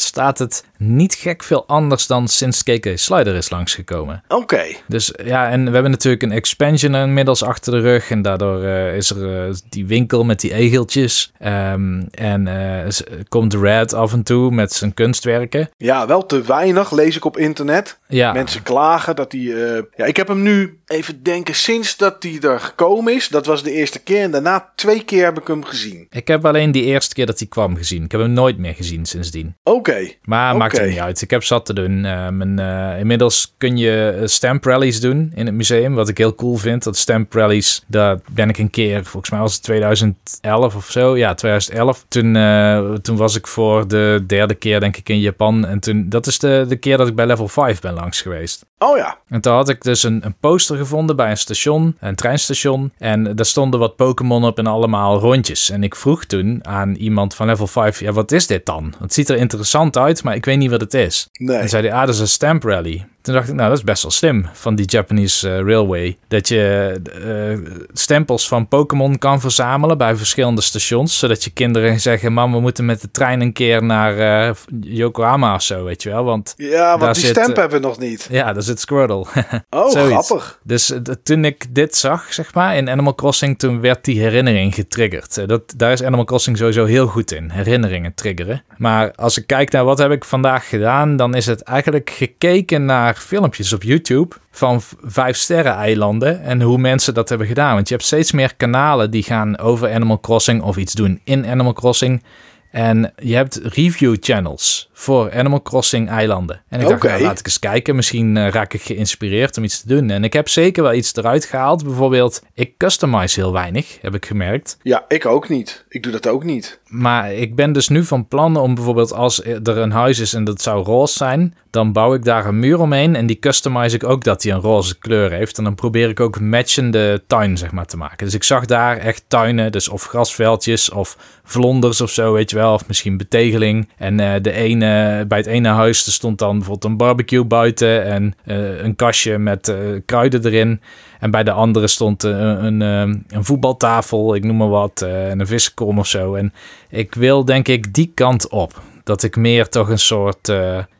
[0.00, 4.22] staat het niet gek veel anders dan sinds KK Slider is langsgekomen.
[4.28, 4.42] Oké.
[4.42, 4.76] Okay.
[4.86, 8.10] Dus ja, en we hebben natuurlijk een expansion inmiddels achter de rug.
[8.10, 11.32] En daardoor is er die winkel met die egeltjes.
[11.44, 12.86] Um, en uh,
[13.28, 15.70] komt Red af en toe met zijn kunstwerken.
[15.76, 17.98] Ja, wel te weinig, lees ik op internet.
[18.08, 18.32] Ja.
[18.32, 19.40] Mensen klagen dat hij...
[19.40, 23.28] Uh, ja, ik heb hem nu even denken, sinds dat hij er gekomen is.
[23.28, 24.22] Dat was de eerste keer.
[24.22, 26.06] En daarna twee keer heb ik hem gezien.
[26.10, 28.04] Ik heb alleen die eerste keer dat hij kwam gezien.
[28.04, 29.56] Ik heb hem nooit meer gezien sindsdien.
[29.62, 29.76] Oké.
[29.76, 30.18] Okay.
[30.22, 30.58] Maar okay.
[30.58, 31.22] maakt er niet uit.
[31.22, 32.04] Ik heb zat te doen.
[32.04, 32.58] Uh, mijn,
[32.98, 35.94] inmiddels kun je stamp rallies doen in het museum.
[35.94, 36.82] Wat ik heel cool vind.
[36.82, 41.16] Dat stamp rallies, daar ben ik een keer, volgens mij was het 2011 of zo.
[41.16, 42.04] Ja, 2011.
[42.08, 45.66] Toen, uh, toen was ik voor de derde keer denk ik in Japan.
[45.66, 48.66] En toen, dat is de, de keer dat ik bij level 5 ben langs geweest.
[48.78, 49.18] Oh ja.
[49.28, 52.92] En toen had ik dus een, een poster gevonden bij een station, een treinstation.
[52.98, 55.70] En daar stonden wat Pokémon op en allemaal rondjes.
[55.70, 58.94] En ik vroeg toen aan iemand van level 5, ja wat is dit dan?
[59.00, 61.28] Het ziet er interessant uit, maar ik weet niet wat het is.
[61.32, 61.56] Nee.
[61.56, 63.06] En zei hij, ah dat is een stamp rally.
[63.28, 66.16] Toen dacht ik, nou, dat is best wel slim van die Japanese uh, Railway.
[66.28, 71.18] Dat je uh, stempels van Pokémon kan verzamelen bij verschillende stations.
[71.18, 75.54] Zodat je kinderen zeggen, mam, we moeten met de trein een keer naar uh, Yokohama
[75.54, 76.24] of zo, weet je wel.
[76.24, 78.28] Want ja, want die zit, stamp hebben we nog niet.
[78.30, 79.24] Ja, daar zit Squirtle.
[79.70, 80.60] oh, grappig.
[80.64, 85.48] Dus toen ik dit zag, zeg maar, in Animal Crossing, toen werd die herinnering getriggerd.
[85.48, 88.62] dat, daar is Animal Crossing sowieso heel goed in, herinneringen triggeren.
[88.76, 92.84] Maar als ik kijk naar wat heb ik vandaag gedaan, dan is het eigenlijk gekeken
[92.84, 97.74] naar filmpjes op YouTube van vijf sterren eilanden en hoe mensen dat hebben gedaan.
[97.74, 101.46] Want je hebt steeds meer kanalen die gaan over Animal Crossing of iets doen in
[101.46, 102.22] Animal Crossing.
[102.70, 106.62] En je hebt review channels voor Animal Crossing eilanden.
[106.68, 107.96] En ik dacht, nou, laat ik eens kijken.
[107.96, 110.10] Misschien uh, raak ik geïnspireerd om iets te doen.
[110.10, 111.84] En ik heb zeker wel iets eruit gehaald.
[111.84, 114.78] Bijvoorbeeld, ik customize heel weinig, heb ik gemerkt.
[114.82, 115.84] Ja, ik ook niet.
[115.88, 116.80] Ik doe dat ook niet.
[116.88, 120.44] Maar ik ben dus nu van plan om bijvoorbeeld als er een huis is en
[120.44, 124.04] dat zou roze zijn, dan bouw ik daar een muur omheen en die customize ik
[124.04, 125.58] ook dat die een roze kleur heeft.
[125.58, 128.24] En dan probeer ik ook matchende tuin zeg maar te maken.
[128.24, 132.56] Dus ik zag daar echt tuinen, dus of grasveldjes of vlonders of zo, weet je
[132.56, 132.72] wel.
[132.72, 133.88] Of misschien betegeling.
[133.96, 134.87] En uh, de ene,
[135.28, 139.68] bij het ene huis stond dan bijvoorbeeld een barbecue buiten en uh, een kastje met
[139.68, 140.80] uh, kruiden erin.
[141.20, 145.46] En bij de andere stond een, een, een voetbaltafel, ik noem maar wat, en een
[145.46, 146.34] vissenkom of zo.
[146.34, 146.52] En
[146.88, 148.82] ik wil denk ik die kant op.
[149.04, 150.52] Dat ik meer toch een soort,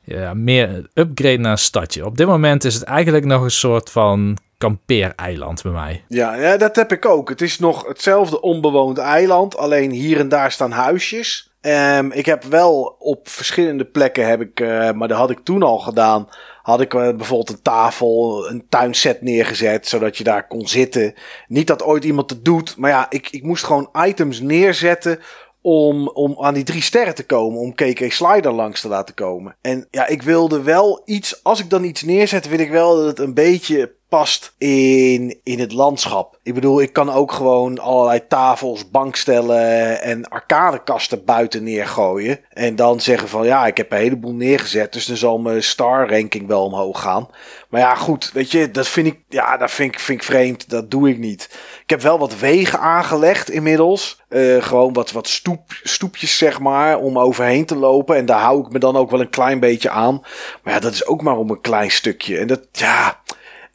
[0.04, 2.06] ja, meer upgrade naar een stadje.
[2.06, 6.04] Op dit moment is het eigenlijk nog een soort van kampeereiland bij mij.
[6.08, 7.28] Ja, ja, dat heb ik ook.
[7.28, 11.47] Het is nog hetzelfde onbewoond eiland, alleen hier en daar staan huisjes.
[11.60, 15.62] Um, ik heb wel op verschillende plekken, heb ik, uh, maar dat had ik toen
[15.62, 16.28] al gedaan,
[16.62, 21.14] had ik uh, bijvoorbeeld een tafel, een tuinset neergezet, zodat je daar kon zitten.
[21.46, 25.20] Niet dat ooit iemand het doet, maar ja, ik, ik moest gewoon items neerzetten
[25.60, 27.60] om, om aan die drie sterren te komen.
[27.60, 29.56] Om KK Slider langs te laten komen.
[29.60, 31.44] En ja, ik wilde wel iets.
[31.44, 35.58] Als ik dan iets neerzet, wil ik wel dat het een beetje past in, in
[35.58, 36.38] het landschap.
[36.42, 42.40] Ik bedoel, ik kan ook gewoon allerlei tafels, bankstellen en arcadekasten buiten neergooien.
[42.52, 46.10] En dan zeggen van ja, ik heb een heleboel neergezet, dus dan zal mijn star
[46.10, 47.28] ranking wel omhoog gaan.
[47.68, 50.70] Maar ja, goed, weet je, dat vind ik, ja, dat vind ik, vind ik vreemd.
[50.70, 51.48] Dat doe ik niet.
[51.82, 54.22] Ik heb wel wat wegen aangelegd inmiddels.
[54.28, 58.16] Uh, gewoon wat, wat stoep, stoepjes, zeg maar, om overheen te lopen.
[58.16, 60.22] En daar hou ik me dan ook wel een klein beetje aan.
[60.62, 62.38] Maar ja, dat is ook maar om een klein stukje.
[62.38, 63.17] En dat, ja,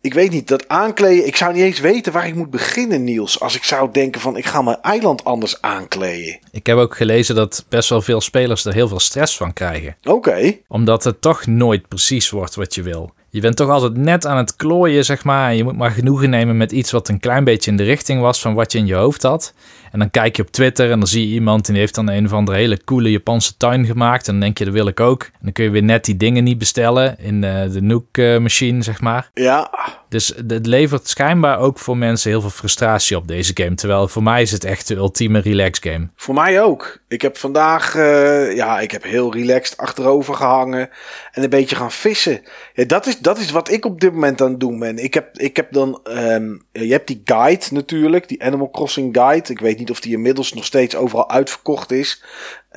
[0.04, 1.28] ik weet niet, dat aankleden.
[1.28, 3.40] Ik zou niet eens weten waar ik moet beginnen, Niels.
[3.40, 6.40] Als ik zou denken van ik ga mijn eiland anders aankleden.
[6.52, 9.96] Ik heb ook gelezen dat best wel veel spelers er heel veel stress van krijgen.
[10.04, 10.58] Oké.
[10.68, 13.14] Omdat het toch nooit precies wordt wat je wil.
[13.34, 15.56] Je bent toch altijd net aan het klooien, zeg maar.
[15.56, 18.42] Je moet maar genoegen nemen met iets wat een klein beetje in de richting was
[18.42, 19.54] van wat je in je hoofd had.
[19.92, 22.26] En dan kijk je op Twitter en dan zie je iemand die heeft dan een
[22.26, 24.28] of andere hele coole Japanse tuin gemaakt.
[24.28, 25.24] En dan denk je, dat wil ik ook.
[25.24, 29.02] En dan kun je weer net die dingen niet bestellen in uh, de Nook-machine, zeg
[29.02, 29.30] maar.
[29.34, 29.72] Ja.
[30.14, 33.76] Dus het levert schijnbaar ook voor mensen heel veel frustratie op deze game.
[33.76, 36.08] Terwijl voor mij is het echt de ultieme relax game.
[36.16, 37.00] Voor mij ook.
[37.08, 40.90] Ik heb vandaag, uh, ja, ik heb heel relaxed achterover gehangen
[41.32, 42.42] en een beetje gaan vissen.
[42.74, 44.98] Ja, dat, is, dat is wat ik op dit moment aan het doen ben.
[44.98, 49.52] Ik heb, ik heb dan, um, je hebt die guide natuurlijk, die Animal Crossing guide.
[49.52, 52.24] Ik weet niet of die inmiddels nog steeds overal uitverkocht is.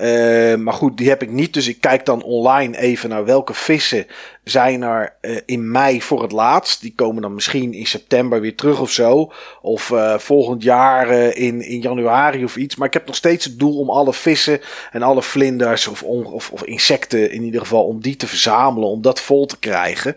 [0.01, 1.55] Uh, maar goed, die heb ik niet.
[1.55, 4.07] Dus ik kijk dan online even naar welke vissen
[4.45, 6.81] zijn er uh, in mei voor het laatst.
[6.81, 9.33] Die komen dan misschien in september weer terug of zo.
[9.63, 12.77] Of uh, volgend jaar in, in januari of iets.
[12.77, 14.61] Maar ik heb nog steeds het doel om alle vissen
[14.93, 18.89] en alle vlinders of, of, of insecten in ieder geval om die te verzamelen.
[18.89, 20.17] Om dat vol te krijgen.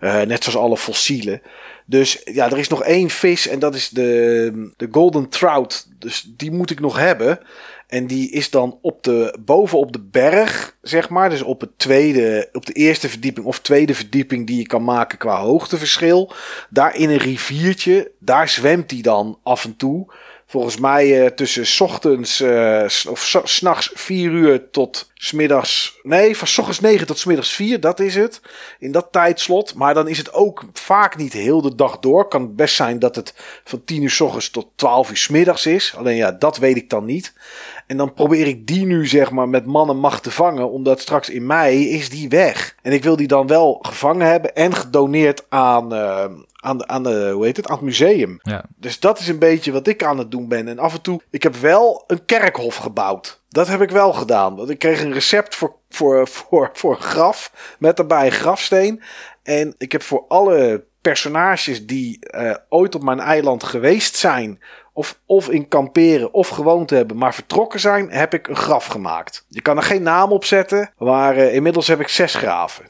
[0.00, 1.42] net zoals alle fossielen.
[1.90, 5.86] Dus ja, er is nog één vis en dat is de, de golden trout.
[5.98, 7.40] Dus die moet ik nog hebben.
[7.90, 11.30] En die is dan op de, boven op de berg, zeg maar.
[11.30, 15.18] Dus op, het tweede, op de eerste verdieping of tweede verdieping die je kan maken
[15.18, 16.32] qua hoogteverschil.
[16.68, 20.12] Daar in een riviertje, daar zwemt hij dan af en toe.
[20.50, 25.98] Volgens mij uh, tussen ochtends uh, of s'nachts 4 uur tot smiddags.
[26.02, 28.40] Nee, van ochtends 9 tot smiddags 4, dat is het.
[28.78, 29.74] In dat tijdslot.
[29.74, 32.28] Maar dan is het ook vaak niet heel de dag door.
[32.28, 33.34] Kan best zijn dat het
[33.64, 35.94] van 10 uur s ochtends tot 12 uur smiddags is.
[35.96, 37.32] Alleen ja, dat weet ik dan niet.
[37.86, 40.70] En dan probeer ik die nu zeg maar met man en macht te vangen.
[40.70, 42.76] Omdat straks in mei is die weg.
[42.82, 46.24] En ik wil die dan wel gevangen hebben en gedoneerd aan, uh,
[46.60, 48.38] aan, de, aan, de, hoe heet het, aan het museum.
[48.42, 48.64] Ja.
[48.76, 50.68] Dus dat is een beetje wat ik aan het doen ben.
[50.68, 53.40] En af en toe, ik heb wel een kerkhof gebouwd.
[53.48, 54.56] Dat heb ik wel gedaan.
[54.56, 57.52] Want ik kreeg een recept voor, voor, voor, voor graf.
[57.78, 59.02] Met daarbij een grafsteen.
[59.42, 64.60] En ik heb voor alle personages die uh, ooit op mijn eiland geweest zijn
[64.92, 69.44] of, of in kamperen of gewoond hebben, maar vertrokken zijn, heb ik een graf gemaakt.
[69.48, 72.84] Je kan er geen naam op zetten, maar uh, inmiddels heb ik zes graven.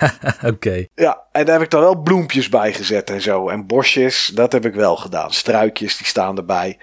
[0.52, 0.86] Oké.
[0.94, 3.48] Ja, en daar heb ik dan wel bloempjes bij gezet en zo.
[3.48, 5.30] En bosjes, dat heb ik wel gedaan.
[5.30, 6.78] Struikjes, die staan erbij.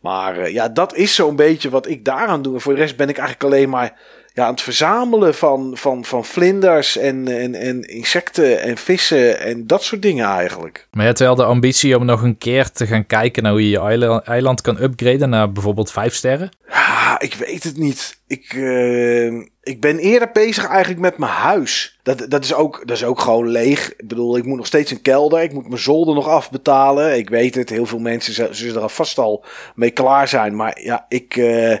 [0.00, 2.54] Maar eh, ja, dat is zo'n beetje wat ik daaraan doe.
[2.54, 3.98] En voor de rest ben ik eigenlijk alleen maar
[4.34, 9.66] ja, aan het verzamelen van, van, van vlinders en, en, en insecten en vissen en
[9.66, 10.88] dat soort dingen eigenlijk.
[10.90, 13.70] Maar je hebt wel de ambitie om nog een keer te gaan kijken naar hoe
[13.70, 16.50] je je eiland, kan upgraden naar bijvoorbeeld vijf sterren?
[16.68, 18.20] Ja, ik weet het niet.
[18.26, 21.98] Ik, uh, ik ben eerder bezig eigenlijk met mijn huis.
[22.02, 23.92] Dat, dat, is ook, dat is ook gewoon leeg.
[23.96, 25.42] Ik bedoel, ik moet nog steeds een kelder.
[25.42, 27.16] Ik moet mijn zolder nog afbetalen.
[27.16, 29.44] Ik weet het, heel veel mensen zullen er vast al
[29.74, 30.56] mee klaar zijn.
[30.56, 31.36] Maar ja, ik...
[31.36, 31.76] Uh,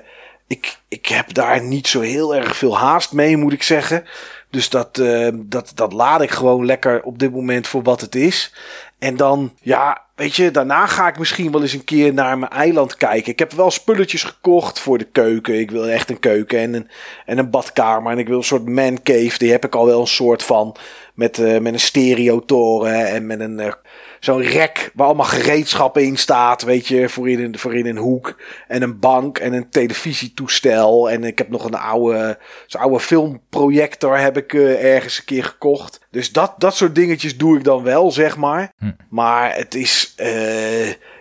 [0.46, 4.04] ik, ik heb daar niet zo heel erg veel haast mee, moet ik zeggen.
[4.50, 8.14] Dus dat, uh, dat, dat laat ik gewoon lekker op dit moment voor wat het
[8.14, 8.54] is.
[8.98, 12.52] En dan, ja, weet je, daarna ga ik misschien wel eens een keer naar mijn
[12.52, 13.32] eiland kijken.
[13.32, 15.58] Ik heb wel spulletjes gekocht voor de keuken.
[15.58, 16.88] Ik wil echt een keuken en een,
[17.26, 18.12] en een badkamer.
[18.12, 19.38] En ik wil een soort man cave.
[19.38, 20.76] Die heb ik al wel een soort van.
[21.14, 23.72] Met, uh, met een stereotoren en met een uh,
[24.20, 27.96] zo'n rek waar allemaal gereedschap in staat, weet je, voor in, een, voor in een
[27.96, 28.40] hoek.
[28.68, 31.10] En een bank en een televisietoestel.
[31.10, 35.44] En ik heb nog een oude, zo'n oude filmprojector heb ik uh, ergens een keer
[35.44, 36.00] gekocht.
[36.10, 38.72] Dus dat, dat soort dingetjes doe ik dan wel, zeg maar.
[38.78, 38.90] Hm.
[39.08, 40.14] Maar het is,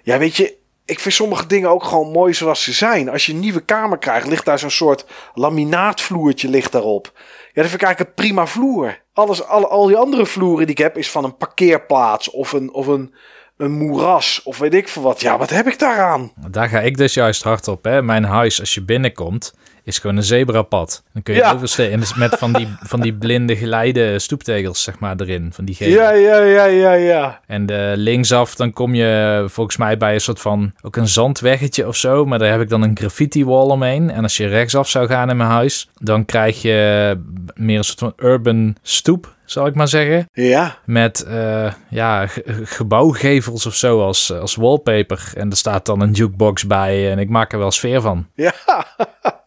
[0.03, 3.10] ja, weet je, ik vind sommige dingen ook gewoon mooi zoals ze zijn.
[3.10, 7.12] Als je een nieuwe kamer krijgt, ligt daar zo'n soort laminaatvloertje ligt daarop.
[7.13, 9.01] Ja, dat vind ik eigenlijk een prima vloer.
[9.13, 12.73] Alles, al, al die andere vloeren die ik heb, is van een parkeerplaats of een,
[12.73, 13.13] of een,
[13.58, 15.21] een moeras of weet ik veel wat.
[15.21, 16.32] Ja, wat heb ik daaraan?
[16.49, 17.84] Daar ga ik dus juist hard op.
[17.84, 18.02] Hè?
[18.02, 21.04] Mijn huis, als je binnenkomt, is gewoon een zebrapad.
[21.13, 21.54] Dan kun je ja.
[21.54, 21.93] oversteken.
[21.93, 25.54] En met van die, van die blinde geleide stoeptegels, zeg maar, erin.
[25.54, 25.89] Van die gele.
[25.89, 27.39] Ja, ja, ja, ja, ja.
[27.48, 31.88] En de linksaf, dan kom je volgens mij bij een soort van, ook een zandweggetje
[31.88, 32.26] of zo.
[32.26, 34.12] Maar daar heb ik dan een graffiti wall omheen.
[34.12, 37.17] En als je rechtsaf zou gaan in mijn huis, dan krijg je
[37.54, 40.30] meer een soort van urban stoep zal ik maar zeggen.
[40.34, 40.78] Ja.
[40.86, 42.28] Met uh, ja,
[42.63, 45.32] gebouwgevels of zo als, als wallpaper.
[45.36, 48.28] En er staat dan een jukebox bij en ik maak er wel sfeer van.
[48.36, 48.54] Ja.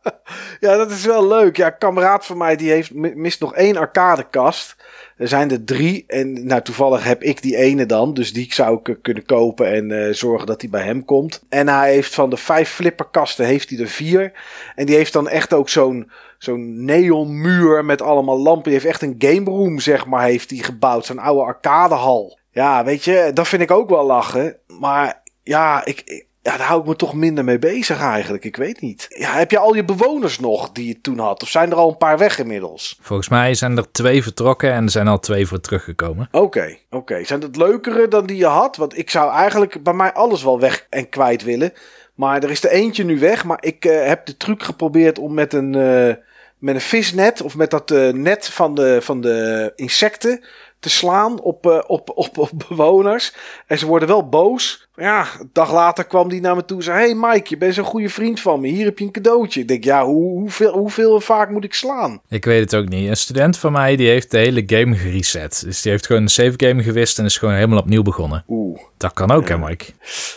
[0.61, 1.57] ja, dat is wel leuk.
[1.57, 4.77] Ja, een kameraad van mij die heeft, mist nog één arcadekast.
[5.16, 8.14] Er zijn er drie en nou, toevallig heb ik die ene dan.
[8.14, 11.42] Dus die zou ik kunnen kopen en uh, zorgen dat die bij hem komt.
[11.49, 14.33] En hij heeft van de vijf flipperkasten heeft hij er vier.
[14.75, 18.62] En die heeft dan echt ook zo'n zo'n neonmuur met allemaal lampen.
[18.62, 21.07] Die heeft echt een game room, zeg maar, heeft hij gebouwd.
[21.07, 22.38] Zo'n oude arcadehal.
[22.51, 24.57] Ja, weet je, dat vind ik ook wel lachen.
[24.66, 28.44] Maar ja, ik, ja, daar hou ik me toch minder mee bezig eigenlijk.
[28.44, 29.06] Ik weet niet.
[29.09, 31.42] Ja, heb je al je bewoners nog die je toen had?
[31.42, 32.98] Of zijn er al een paar weg inmiddels?
[33.00, 36.28] Volgens mij zijn er twee vertrokken en er zijn al twee voor teruggekomen.
[36.30, 37.24] Oké, oké.
[37.24, 38.76] Zijn dat leukere dan die je had?
[38.76, 41.72] Want ik zou eigenlijk bij mij alles wel weg en kwijt willen.
[42.14, 43.44] Maar er is er eentje nu weg.
[43.44, 46.14] Maar ik uh, heb de truc geprobeerd om met een, uh,
[46.59, 50.44] met een visnet of met dat uh, net van de, van de insecten
[50.87, 53.35] te slaan op, uh, op, op, op bewoners.
[53.66, 54.88] En ze worden wel boos.
[54.96, 57.75] Ja, een dag later kwam die naar me toe en zei: Hey Mike, je bent
[57.75, 58.68] zo'n goede vriend van me.
[58.68, 59.61] Hier heb je een cadeautje.
[59.61, 62.20] Ik denk, ja, hoe, hoeveel, hoeveel vaak moet ik slaan?
[62.29, 63.09] Ik weet het ook niet.
[63.09, 65.62] Een student van mij die heeft de hele game gereset.
[65.64, 68.44] Dus die heeft gewoon een save game gewist en is gewoon helemaal opnieuw begonnen.
[68.49, 68.81] Oeh.
[68.96, 69.85] Dat kan ook, hè, Mike?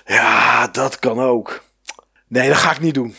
[0.05, 1.63] Ja, dat kan ook.
[2.27, 3.15] Nee, dat ga ik niet doen.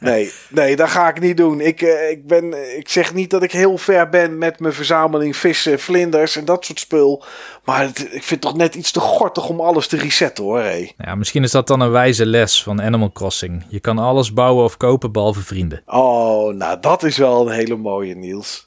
[0.00, 1.60] Nee, nee, dat ga ik niet doen.
[1.60, 5.36] Ik, uh, ik, ben, ik zeg niet dat ik heel ver ben met mijn verzameling
[5.36, 7.24] vissen, vlinders en dat soort spul.
[7.64, 10.60] Maar het, ik vind het toch net iets te gortig om alles te resetten hoor.
[10.60, 10.92] Hey.
[10.98, 13.64] Ja, misschien is dat dan een wijze les van Animal Crossing.
[13.68, 15.82] Je kan alles bouwen of kopen behalve vrienden.
[15.86, 18.66] Oh, nou dat is wel een hele mooie Niels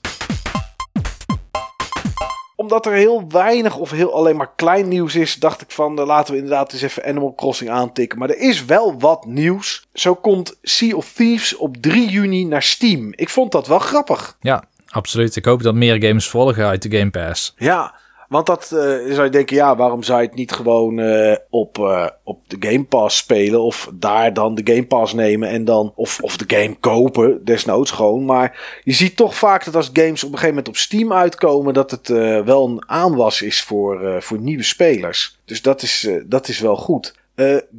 [2.66, 6.06] omdat er heel weinig of heel alleen maar klein nieuws is, dacht ik van uh,
[6.06, 8.20] laten we inderdaad eens even Animal Crossing aantikken.
[8.20, 9.88] Maar er is wel wat nieuws.
[9.94, 13.14] Zo komt Sea of Thieves op 3 juni naar Steam.
[13.16, 14.38] Ik vond dat wel grappig.
[14.40, 15.36] Ja, absoluut.
[15.36, 17.54] Ik hoop dat meer games volgen uit de Game Pass.
[17.58, 17.96] Ja,
[18.28, 18.80] want dat uh,
[19.14, 22.58] zou je denken, ja, waarom zou je het niet gewoon uh, op, uh, op de
[22.60, 23.62] Game Pass spelen?
[23.62, 27.92] Of daar dan de Game Pass nemen en dan, of, of de game kopen, desnoods
[27.92, 28.26] gewoon.
[28.26, 31.74] Maar je ziet toch vaak dat als games op een gegeven moment op Steam uitkomen,
[31.74, 32.08] dat het
[32.46, 35.38] wel een aanwas is voor, voor nieuwe spelers.
[35.46, 37.14] Dus dat is, dat is wel goed.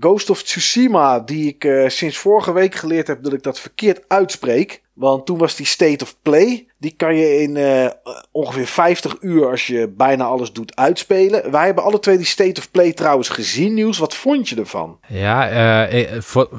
[0.01, 4.83] Ghost of Tsushima, die ik sinds vorige week geleerd heb dat ik dat verkeerd uitspreek.
[4.97, 6.67] Want toen was die State of Play.
[6.79, 7.87] Die kan je in uh,
[8.31, 11.51] ongeveer 50 uur, als je bijna alles doet, uitspelen.
[11.51, 13.99] Wij hebben alle twee die State of Play trouwens gezien, Nieuws.
[13.99, 14.99] Wat vond je ervan?
[15.09, 16.11] Ja, uh,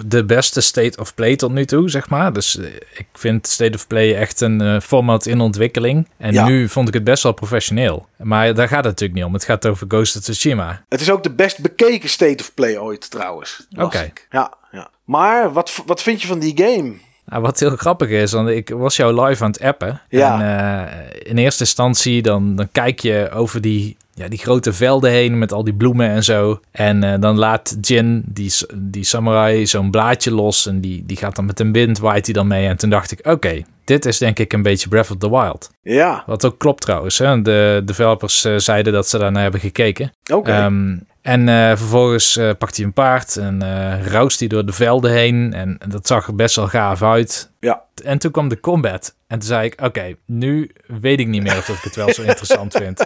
[0.06, 2.34] de beste State of Play tot nu toe, zeg maar.
[2.34, 2.56] Dus
[2.94, 6.08] ik vind State of Play echt een format in ontwikkeling.
[6.18, 6.48] En ja.
[6.48, 8.08] nu vond ik het best wel professioneel.
[8.18, 9.34] Maar daar gaat het natuurlijk niet om.
[9.34, 10.84] Het gaat over Ghost of Tsushima.
[10.90, 13.68] Het is ook de best bekeken State of Play ooit, trouwens.
[13.72, 13.84] Oké.
[13.84, 14.14] Okay.
[14.30, 14.90] Ja, ja.
[15.04, 16.94] Maar wat, wat vind je van die game?
[17.30, 20.02] Nou, wat heel grappig is, want ik was jou live aan het appen.
[20.10, 20.42] Ja.
[20.42, 25.12] En uh, in eerste instantie dan, dan kijk je over die, ja, die grote velden
[25.12, 26.60] heen met al die bloemen en zo.
[26.72, 30.68] En eh, dan laat Jin, die, die samurai, zo'n blaadje los.
[30.68, 32.68] En die, die gaat dan met een wind, waait hij dan mee.
[32.68, 35.70] En toen dacht ik, oké, dit is denk ik een beetje Breath of the Wild.
[35.82, 36.24] Ja.
[36.26, 37.18] Wat ook klopt trouwens.
[37.18, 37.42] Hè?
[37.42, 40.12] De developers uh, zeiden dat ze daarna hebben gekeken.
[40.34, 40.52] Oké.
[40.52, 40.98] Ehm,
[41.28, 45.12] en uh, vervolgens uh, pakt hij een paard en uh, roust hij door de velden
[45.12, 45.54] heen.
[45.54, 47.52] En dat zag er best wel gaaf uit.
[47.60, 47.84] Ja.
[48.04, 49.16] En toen kwam de combat.
[49.28, 50.72] En toen zei ik, oké, nu
[51.02, 53.06] weet ik niet meer of ik het wel zo interessant vind.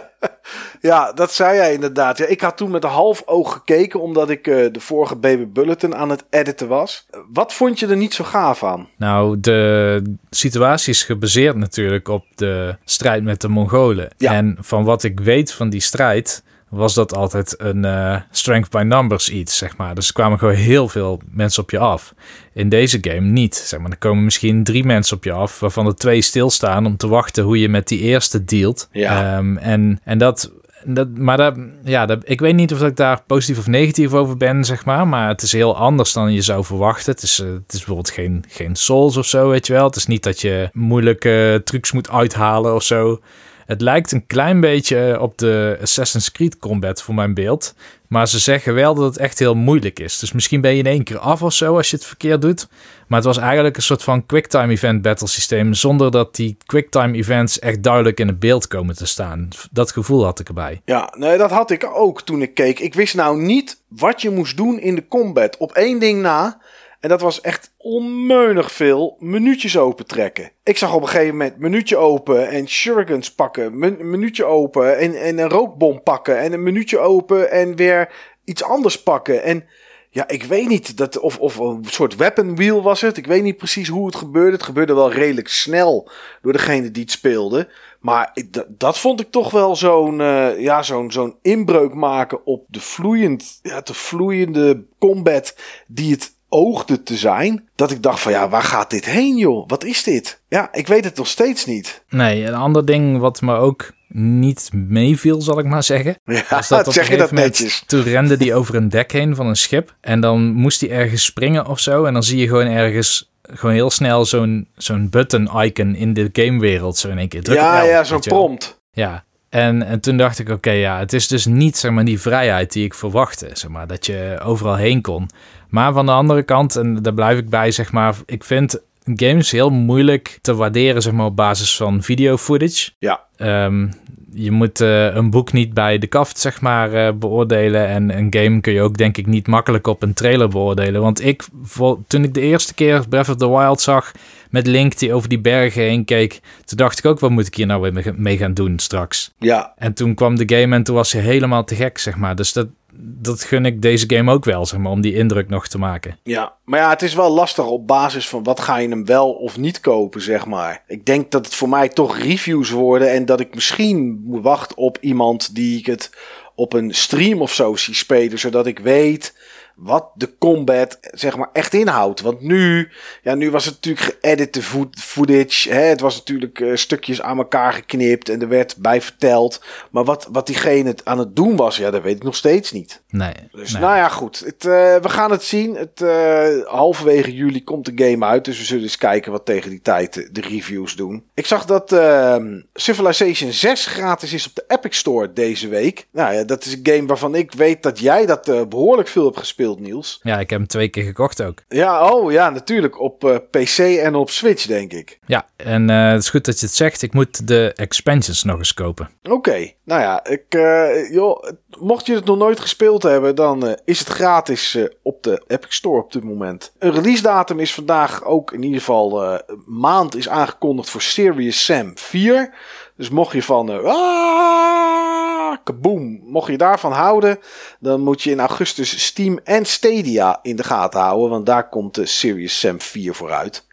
[0.80, 2.18] Ja, dat zei jij inderdaad.
[2.18, 5.94] Ja, ik had toen met een half oog gekeken, omdat ik de vorige Baby Bulletin
[5.94, 7.06] aan het editen was.
[7.32, 8.88] Wat vond je er niet zo gaaf aan?
[8.96, 14.08] Nou, de situatie is gebaseerd natuurlijk op de strijd met de Mongolen.
[14.16, 14.32] Ja.
[14.32, 16.42] En van wat ik weet van die strijd
[16.72, 19.94] was dat altijd een uh, strength by numbers iets, zeg maar.
[19.94, 22.14] Dus er kwamen gewoon heel veel mensen op je af.
[22.52, 23.90] In deze game niet, zeg maar.
[23.90, 27.44] Er komen misschien drie mensen op je af, waarvan er twee stilstaan om te wachten
[27.44, 28.88] hoe je met die eerste dealt.
[28.92, 29.38] Ja.
[29.38, 30.52] Um, en, en dat...
[30.84, 34.36] Dat, maar dat, ja, dat, ik weet niet of ik daar positief of negatief over
[34.36, 35.08] ben, zeg maar.
[35.08, 37.12] Maar het is heel anders dan je zou verwachten.
[37.12, 39.86] Het is, uh, het is bijvoorbeeld geen, geen Souls of zo, weet je wel.
[39.86, 43.20] Het is niet dat je moeilijke trucs moet uithalen of zo.
[43.66, 47.74] Het lijkt een klein beetje op de Assassin's Creed combat voor mijn beeld.
[48.08, 50.18] Maar ze zeggen wel dat het echt heel moeilijk is.
[50.18, 52.68] Dus misschien ben je in één keer af of zo als je het verkeerd doet.
[53.06, 55.74] Maar het was eigenlijk een soort van quicktime event battle systeem.
[55.74, 59.48] Zonder dat die quicktime events echt duidelijk in het beeld komen te staan.
[59.70, 60.80] Dat gevoel had ik erbij.
[60.84, 62.78] Ja, nee, dat had ik ook toen ik keek.
[62.80, 65.56] Ik wist nou niet wat je moest doen in de combat.
[65.56, 66.60] Op één ding na.
[67.02, 70.50] En dat was echt onmeunig veel minuutjes opentrekken.
[70.62, 73.78] Ik zag op een gegeven moment minuutje open en shurikens pakken.
[74.10, 76.38] Minuutje open en, en een rookbom pakken.
[76.38, 78.12] En een minuutje open en weer
[78.44, 79.42] iets anders pakken.
[79.42, 79.64] En
[80.10, 80.96] ja, ik weet niet.
[80.96, 83.16] Dat, of, of een soort weapon wheel was het.
[83.16, 84.52] Ik weet niet precies hoe het gebeurde.
[84.52, 86.10] Het gebeurde wel redelijk snel
[86.42, 87.68] door degene die het speelde.
[88.00, 88.36] Maar
[88.68, 93.58] dat, vond ik toch wel zo'n uh, ja, zo'n zo'n inbreuk maken op de, vloeiend,
[93.62, 97.68] ja, de vloeiende combat die het oogde te zijn.
[97.74, 99.68] Dat ik dacht van ja, waar gaat dit heen joh?
[99.68, 100.40] Wat is dit?
[100.48, 102.04] Ja, ik weet het nog steeds niet.
[102.08, 106.18] Nee, een ander ding wat me ook niet meeviel, zal ik maar zeggen.
[106.24, 107.82] Ja, was dat op zeg je dat netjes.
[107.86, 109.94] Toen rende die over een dek heen van een schip.
[110.00, 112.04] En dan moest hij ergens springen of zo.
[112.04, 116.96] En dan zie je gewoon ergens gewoon heel snel zo'n zo'n button-icon in de gamewereld.
[116.96, 117.42] Zo in één keer.
[117.42, 118.80] Druk Ja, L, ja, zo'n prompt.
[118.92, 122.20] Ja, en, en toen dacht ik, oké, ja, het is dus niet zeg maar, die
[122.20, 123.50] vrijheid die ik verwachtte.
[123.52, 125.28] Zeg maar, dat je overal heen kon.
[125.72, 128.80] Maar van de andere kant, en daar blijf ik bij, zeg maar, ik vind
[129.14, 132.90] games heel moeilijk te waarderen zeg maar, op basis van video footage.
[132.98, 133.20] Ja.
[133.36, 133.86] Ehm,
[134.34, 137.86] je moet eh, een boek niet bij de kaft, zeg maar, eh, beoordelen.
[137.86, 141.00] En een game kun je ook, denk ik, niet makkelijk op een trailer beoordelen.
[141.00, 144.12] Want ik, vol- toen ik de eerste keer Breath of the Wild zag,
[144.50, 147.54] met Link die over die bergen heen keek, toen dacht ik ook, wat moet ik
[147.54, 149.32] hier nou weer mee- mee gaan doen straks?
[149.38, 152.36] Ja, En toen kwam de game en toen was hij helemaal te gek, zeg maar.
[152.36, 152.66] Dus dat,
[152.98, 156.18] dat gun ik deze game ook wel, zeg maar, om die indruk nog te maken.
[156.22, 156.60] ja.
[156.64, 159.58] Maar ja, het is wel lastig op basis van wat ga je hem wel of
[159.58, 160.82] niet kopen, zeg maar.
[160.86, 164.98] Ik denk dat het voor mij toch reviews worden en dat ik misschien wachten op
[165.00, 166.10] iemand die ik het
[166.54, 169.34] op een stream of zo zie spelen, zodat ik weet
[169.82, 172.20] wat de combat zeg maar echt inhoudt.
[172.20, 172.90] Want nu,
[173.22, 175.70] ja, nu was het natuurlijk geëdite footage.
[175.72, 175.80] Hè?
[175.80, 179.64] Het was natuurlijk eh, stukjes aan elkaar geknipt en er werd bij verteld.
[179.90, 183.01] Maar wat, wat diegene aan het doen was, ja, dat weet ik nog steeds niet.
[183.12, 183.32] Nee.
[183.52, 183.82] Dus nee.
[183.82, 184.38] nou ja, goed.
[184.38, 185.76] Het, eh, we gaan het zien.
[185.76, 188.44] Het, eh, halverwege juli komt de game uit.
[188.44, 191.24] Dus we zullen eens kijken wat tegen die tijd de, de reviews doen.
[191.34, 196.06] Ik zag dat ehm, Civilization 6 gratis is op de Epic Store deze week.
[196.12, 199.24] Nou ja, dat is een game waarvan ik weet dat jij dat eh, behoorlijk veel
[199.24, 200.20] hebt gespeeld, Niels.
[200.22, 201.62] Ja, ik heb hem twee keer gekocht ook.
[201.68, 203.00] Ja, oh ja, natuurlijk.
[203.00, 205.18] Op eh, PC en op Switch, denk ik.
[205.26, 207.02] Ja, en eh, het is goed dat je het zegt.
[207.02, 209.10] Ik moet de expansions nog eens kopen.
[209.22, 211.44] Oké, nou ja, ik, eh, joh,
[211.78, 215.42] mocht je het nog nooit gespeeld hebben, dan eh, is het gratis eh, op de
[215.46, 216.72] Epic Store op dit moment.
[216.78, 221.64] Een release datum is vandaag ook in ieder geval eh, maand is aangekondigd voor Serious
[221.64, 222.54] Sam 4.
[222.96, 227.38] Dus mocht je van ah, kaboom, mocht je daarvan houden,
[227.80, 231.94] dan moet je in augustus Steam en Stadia in de gaten houden, want daar komt
[231.94, 233.66] de Serious Sam 4 vooruit.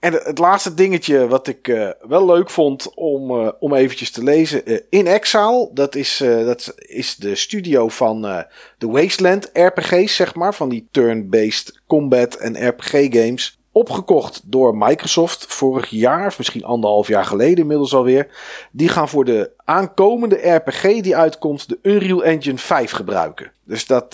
[0.00, 4.22] En het laatste dingetje wat ik eh, wel leuk vond om, eh, om eventjes te
[4.22, 4.66] lezen.
[4.66, 8.22] eh, In Exile, dat is, dat is de studio van
[8.78, 10.54] de Wasteland RPG's, zeg maar.
[10.54, 13.58] Van die turn-based combat en RPG games.
[13.72, 18.28] Opgekocht door Microsoft vorig jaar, of misschien anderhalf jaar geleden inmiddels alweer.
[18.72, 23.52] Die gaan voor de aankomende RPG die uitkomt de Unreal Engine 5 gebruiken.
[23.64, 24.10] Dus dat,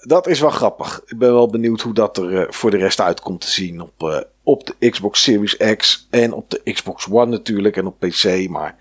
[0.00, 1.02] dat is wel grappig.
[1.06, 4.66] Ik ben wel benieuwd hoe dat er voor de rest uitkomt te zien op, op
[4.66, 8.48] de Xbox Series X en op de Xbox One natuurlijk en op PC.
[8.48, 8.76] Maar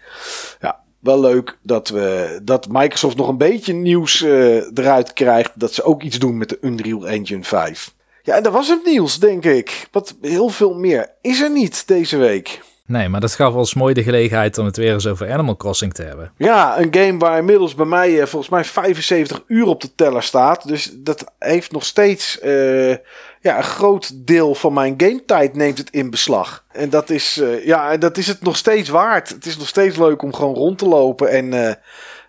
[0.60, 5.52] ja, wel leuk dat, we, dat Microsoft nog een beetje nieuws uh, eruit krijgt.
[5.56, 7.94] Dat ze ook iets doen met de Unreal Engine 5.
[8.24, 9.88] Ja, en dat was het nieuws, denk ik.
[9.92, 12.62] Wat heel veel meer is er niet deze week.
[12.86, 15.94] Nee, maar dat gaf ons mooi de gelegenheid om het weer eens over Animal Crossing
[15.94, 16.32] te hebben.
[16.38, 20.24] Ja, een game waar inmiddels bij mij uh, volgens mij 75 uur op de teller
[20.24, 20.68] staat.
[20.68, 22.96] Dus dat heeft nog steeds uh,
[23.44, 26.64] ja, een groot deel van mijn gametijd neemt het in beslag.
[26.72, 29.30] En dat is, uh, ja, dat is het nog steeds waard.
[29.30, 31.78] Het is nog steeds leuk om gewoon rond te lopen en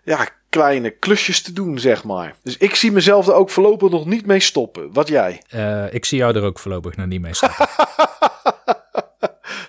[0.05, 2.35] ja, kleine klusjes te doen, zeg maar.
[2.43, 4.93] Dus ik zie mezelf er ook voorlopig nog niet mee stoppen.
[4.93, 5.43] Wat jij?
[5.91, 7.67] ik zie jou er ook voorlopig nog niet mee stoppen.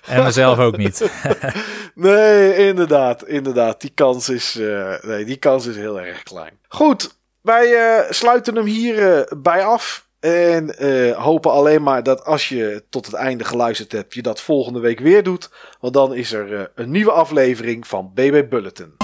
[0.06, 1.10] En mezelf ook niet.
[1.94, 3.80] nee, inderdaad, inderdaad.
[3.80, 4.58] Die kans is,
[5.02, 6.58] nee, die kans is heel erg klein.
[6.68, 10.05] Goed, wij sluiten hem hier bij af.
[10.26, 10.74] En
[11.14, 15.00] hopen alleen maar dat als je tot het einde geluisterd hebt, je dat volgende week
[15.00, 15.50] weer doet.
[15.80, 18.96] Want dan is er een nieuwe aflevering van BB Bulletin.